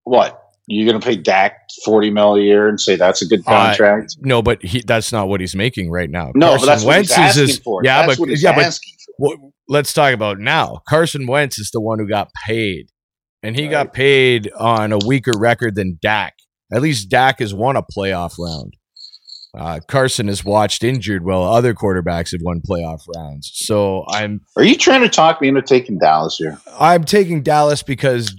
[0.03, 0.47] what?
[0.70, 1.53] You're going to pay Dak
[1.86, 4.18] forty mil a year and say that's a good Uh, contract.
[4.20, 6.32] no, but he that's not what he's making right now.
[6.36, 7.82] No, but that's what he's asking for.
[7.86, 8.72] Yeah, That's but yeah,
[9.20, 9.38] but
[9.70, 10.82] let's talk about now.
[10.88, 12.89] Carson Wentz is the one who got paid,
[13.41, 16.34] and he got paid on a weaker record than Dak.
[16.74, 18.74] At least Dak has won a playoff round.
[19.57, 23.49] Uh, Carson is watched injured while other quarterbacks have won playoff rounds.
[23.55, 26.59] So I'm Are you trying to talk me into taking Dallas here?
[26.78, 28.36] I'm taking Dallas because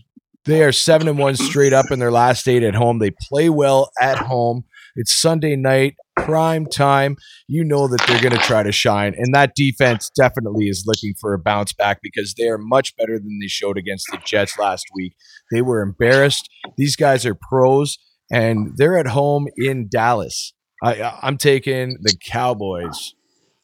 [0.49, 2.99] they are seven and one straight up in their last eight at home.
[2.99, 4.65] They play well at home.
[4.97, 7.17] It's Sunday night, prime time.
[7.47, 11.15] You know that they're going to try to shine, and that defense definitely is looking
[11.21, 14.59] for a bounce back because they are much better than they showed against the Jets
[14.59, 15.15] last week.
[15.53, 16.49] They were embarrassed.
[16.79, 17.99] These guys are pros,
[18.33, 20.55] and they're at home in Dallas.
[20.83, 23.15] I, I'm taking the Cowboys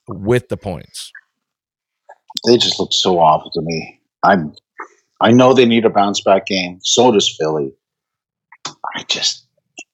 [0.07, 1.11] with the points.
[2.47, 4.01] They just look so awful to me.
[4.22, 4.55] I'm.
[5.21, 6.79] I know they need a bounce back game.
[6.83, 7.73] So does Philly.
[8.67, 9.47] I just,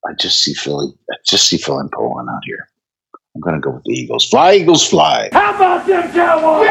[0.07, 0.89] I just see Philly.
[1.11, 2.69] I just see Phil and Poland out here.
[3.35, 4.29] I'm going to go with the Eagles.
[4.29, 5.29] Fly, Eagles, fly.
[5.33, 6.67] How about them Cowboys?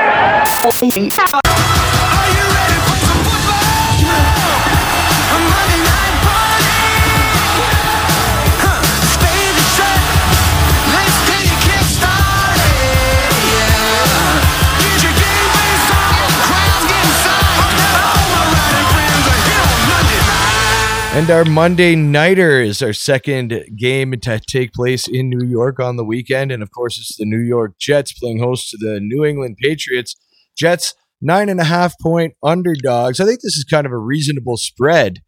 [21.20, 25.98] And our Monday Nighter is our second game to take place in New York on
[25.98, 26.50] the weekend.
[26.50, 30.16] And of course, it's the New York Jets playing host to the New England Patriots.
[30.58, 33.20] Jets, nine and a half point underdogs.
[33.20, 35.20] I think this is kind of a reasonable spread.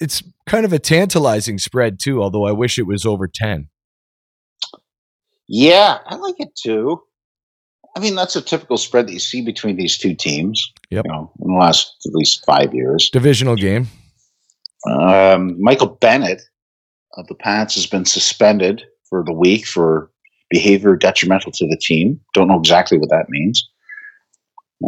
[0.00, 3.66] It's kind of a tantalizing spread, too, although I wish it was over 10.
[5.48, 7.02] Yeah, I like it too.
[7.96, 10.72] I mean, that's a typical spread that you see between these two teams.
[10.90, 11.04] Yep.
[11.04, 13.10] You know, in the last at least five years.
[13.10, 13.88] Divisional game.
[14.90, 16.42] Um, Michael Bennett
[17.16, 20.10] of the Pats has been suspended for the week for
[20.50, 22.20] behavior detrimental to the team.
[22.34, 23.68] Don't know exactly what that means.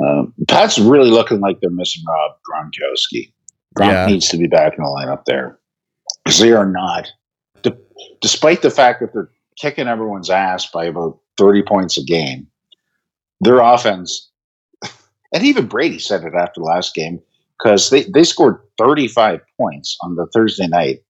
[0.05, 3.33] Um, Pats really looking like they're missing Rob Gronkowski.
[3.79, 4.07] Gronk Yeah.
[4.07, 5.59] needs to be back in the lineup there
[6.25, 7.11] because they are not,
[7.63, 7.73] d-
[8.21, 12.47] despite the fact that they're kicking everyone's ass by about thirty points a game.
[13.41, 14.31] Their offense,
[15.33, 17.21] and even Brady said it after the last game
[17.59, 21.01] because they, they scored 35 points on the Thursday night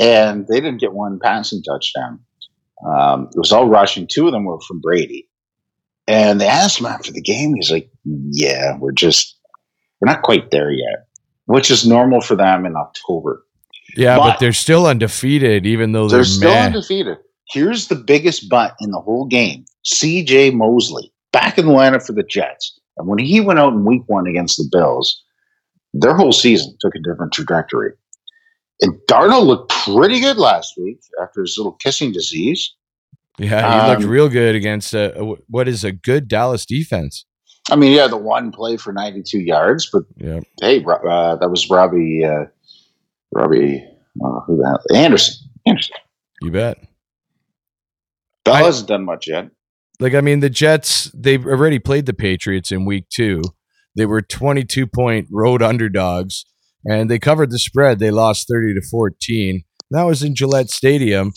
[0.00, 2.20] and they didn't get one passing touchdown.
[2.86, 4.06] Um, it was all rushing.
[4.10, 5.28] Two of them were from Brady.
[6.08, 9.38] And they asked him after the game, he's like, Yeah, we're just,
[10.00, 11.06] we're not quite there yet,
[11.46, 13.44] which is normal for them in October.
[13.96, 16.66] Yeah, but, But- they're still undefeated, even though they're, They're still meh.
[16.66, 17.18] undefeated.
[17.52, 22.12] Here's the biggest butt in the whole game CJ Mosley, back in the lineup for
[22.14, 22.78] the Jets.
[22.96, 25.22] And when he went out in week one against the Bills,
[25.92, 27.92] their whole season took a different trajectory.
[28.80, 32.74] And Darnold looked pretty good last week after his little kissing disease.
[33.38, 37.24] Yeah, he looked Um, real good against a, a- what is a good Dallas defense.
[37.70, 40.40] I mean, yeah, the one play for 92 yards, but Yeah.
[40.60, 42.46] hey, uh, that was Robbie, uh,
[43.32, 43.84] Robbie,
[44.24, 44.80] uh, who the hell?
[44.94, 45.34] Anderson.
[45.64, 45.96] Anderson.
[46.42, 46.76] You bet.
[48.44, 49.48] Bell I- hasn't done much yet.
[50.00, 53.40] Like I mean, the Jets they've already played the Patriots in week two.
[53.96, 56.44] They were 22 point road underdogs,
[56.84, 57.98] and they covered the spread.
[57.98, 59.62] They lost 30 to 14.
[59.90, 61.32] That was in Gillette Stadium.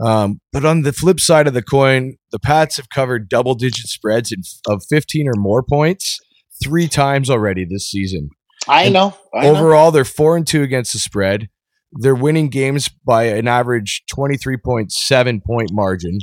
[0.00, 3.86] Um, but on the flip side of the coin, the Pats have covered double digit
[3.86, 6.18] spreads in, of 15 or more points
[6.62, 8.30] three times already this season.
[8.68, 9.16] I And know.
[9.34, 9.56] I know.
[9.56, 11.48] Overall, they're four and two against the spread.
[11.92, 16.18] They're winning games by an average 23.7 point margin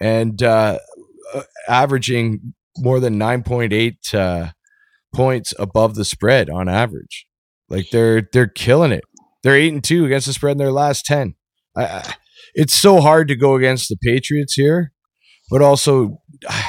[0.00, 0.78] and uh,
[1.34, 4.50] uh, averaging more than 9.8 uh,
[5.14, 7.26] points above the spread on average.
[7.68, 9.04] Like they're they're killing it.
[9.42, 11.34] They're eight and two against the spread in their last 10.
[11.76, 12.14] I, I,
[12.54, 14.92] it's so hard to go against the Patriots here,
[15.50, 16.18] but also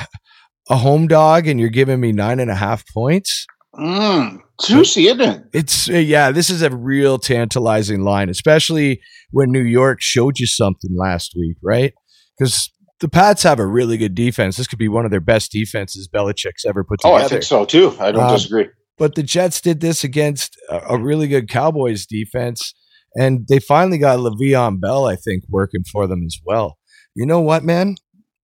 [0.69, 3.45] a home dog, and you're giving me nine and a half points.
[3.75, 5.43] Mm, juicy, isn't it?
[5.53, 10.47] It's uh, yeah, this is a real tantalizing line, especially when New York showed you
[10.47, 11.93] something last week, right?
[12.37, 14.57] Because the Pats have a really good defense.
[14.57, 17.15] This could be one of their best defenses Belichick's ever put together.
[17.21, 17.25] Oh.
[17.25, 17.95] I think so too.
[17.99, 18.67] I don't Um, disagree.
[18.97, 22.73] But the Jets did this against a, a really good Cowboys defense,
[23.15, 26.77] and they finally got Le'Veon Bell, I think, working for them as well.
[27.13, 27.95] You know what, man?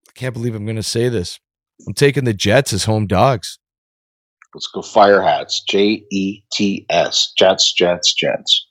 [0.08, 1.40] I can't believe I'm going to say this.
[1.86, 3.58] I'm taking the Jets as home dogs.
[4.54, 5.62] Let's go fire hats.
[5.66, 7.32] J E T S.
[7.38, 8.66] Jets, Jets, Jets.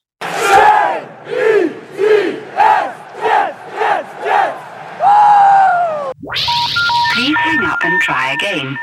[7.21, 8.79] Please hang up and try again.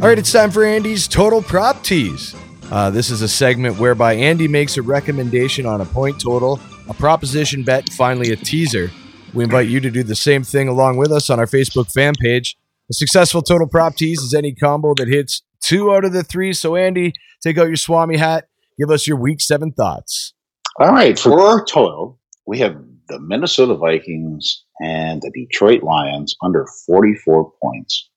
[0.00, 2.34] All right, it's time for Andy's Total Prop Tease.
[2.70, 6.58] Uh, this is a segment whereby Andy makes a recommendation on a point total,
[6.88, 8.90] a proposition bet, and finally a teaser.
[9.34, 12.14] We invite you to do the same thing along with us on our Facebook fan
[12.18, 12.56] page.
[12.90, 16.52] A successful total prop tease is any combo that hits two out of the three.
[16.52, 18.44] So, Andy, take out your Swami hat.
[18.78, 20.34] Give us your week seven thoughts.
[20.78, 22.76] All right, for our total, we have
[23.08, 28.10] the Minnesota Vikings and the Detroit Lions under 44 points.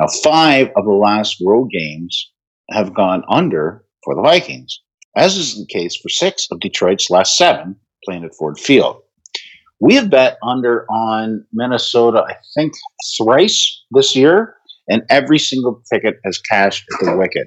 [0.00, 2.32] Now, five of the last road games
[2.70, 4.80] have gone under for the Vikings,
[5.16, 9.02] as is the case for six of Detroit's last seven playing at Ford Field.
[9.80, 12.72] We have bet under on Minnesota, I think,
[13.16, 14.56] thrice this year,
[14.88, 17.46] and every single ticket has cashed at the wicket.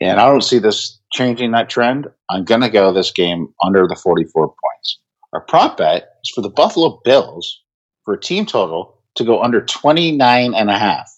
[0.00, 2.06] And I don't see this changing that trend.
[2.30, 4.98] I'm going to go this game under the 44 points.
[5.32, 7.62] Our prop bet is for the Buffalo Bills
[8.04, 11.10] for a team total to go under 29 and a half.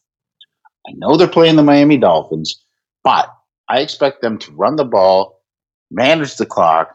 [0.88, 2.62] I know they're playing the Miami Dolphins,
[3.04, 3.32] but
[3.68, 5.42] I expect them to run the ball,
[5.90, 6.94] manage the clock,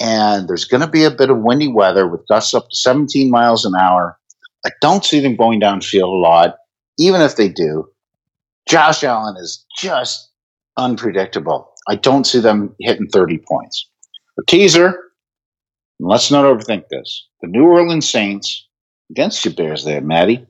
[0.00, 3.30] and there's going to be a bit of windy weather with gusts up to 17
[3.30, 4.18] miles an hour.
[4.66, 6.56] I don't see them going downfield a lot.
[6.98, 7.88] Even if they do,
[8.68, 10.30] Josh Allen is just
[10.76, 11.72] unpredictable.
[11.88, 13.88] I don't see them hitting 30 points.
[14.38, 14.98] A teaser,
[16.00, 17.28] let's not overthink this.
[17.42, 18.66] The New Orleans Saints
[19.10, 20.46] against your Bears there, Matty,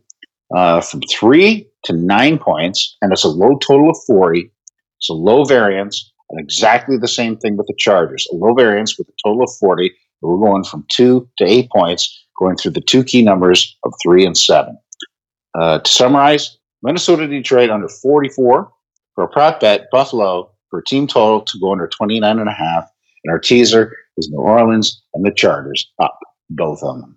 [0.54, 4.50] uh, from three to nine points, and it's a low total of 40.
[4.98, 8.26] It's a low variance, and exactly the same thing with the Chargers.
[8.32, 9.92] A low variance with a total of 40.
[10.20, 14.26] We're going from two to eight points, going through the two key numbers of three
[14.26, 14.76] and seven.
[15.56, 18.68] Uh, to summarize, Minnesota Detroit under 44
[19.14, 22.52] for a prop bet, Buffalo for a team total to go under 29 and a
[22.52, 22.90] half,
[23.22, 26.18] and our teaser is New Orleans and the Chargers up,
[26.50, 27.16] both of them.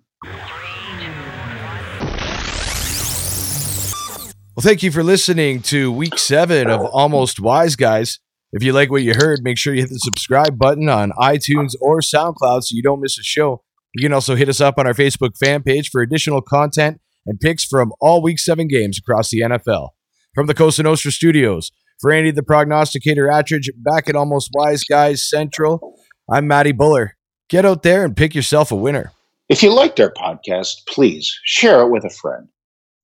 [4.54, 8.20] Well, thank you for listening to week seven of Almost Wise Guys.
[8.52, 11.74] If you like what you heard, make sure you hit the subscribe button on iTunes
[11.80, 13.62] or SoundCloud so you don't miss a show.
[13.94, 17.38] You can also hit us up on our Facebook fan page for additional content and
[17.38, 19.90] picks from all week seven games across the NFL.
[20.34, 25.28] From the Cosa Nostra studios, for Andy the Prognosticator Attridge, back at Almost Wise Guys
[25.28, 25.98] Central,
[26.30, 27.16] I'm Matty Buller.
[27.50, 29.12] Get out there and pick yourself a winner.
[29.48, 32.48] If you liked our podcast, please share it with a friend.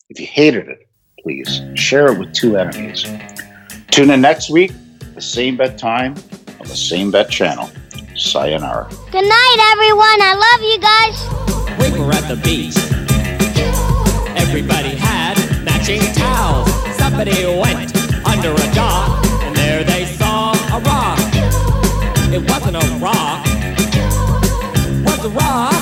[0.08, 0.78] If you hated it,
[1.20, 3.04] please share it with two enemies.
[3.90, 4.72] Tune in next week,
[5.14, 6.14] the same bet time
[6.60, 7.70] on the same bet channel.
[8.16, 8.88] Sayonara.
[9.10, 10.18] Good night, everyone.
[10.20, 11.16] I love you guys.
[11.78, 12.76] We were at the beach.
[14.36, 16.70] Everybody had matching towels.
[16.96, 17.94] Somebody went
[18.26, 21.18] under a dock, and there they saw a rock.
[22.32, 23.44] It wasn't a rock.
[25.04, 25.73] Was a rock.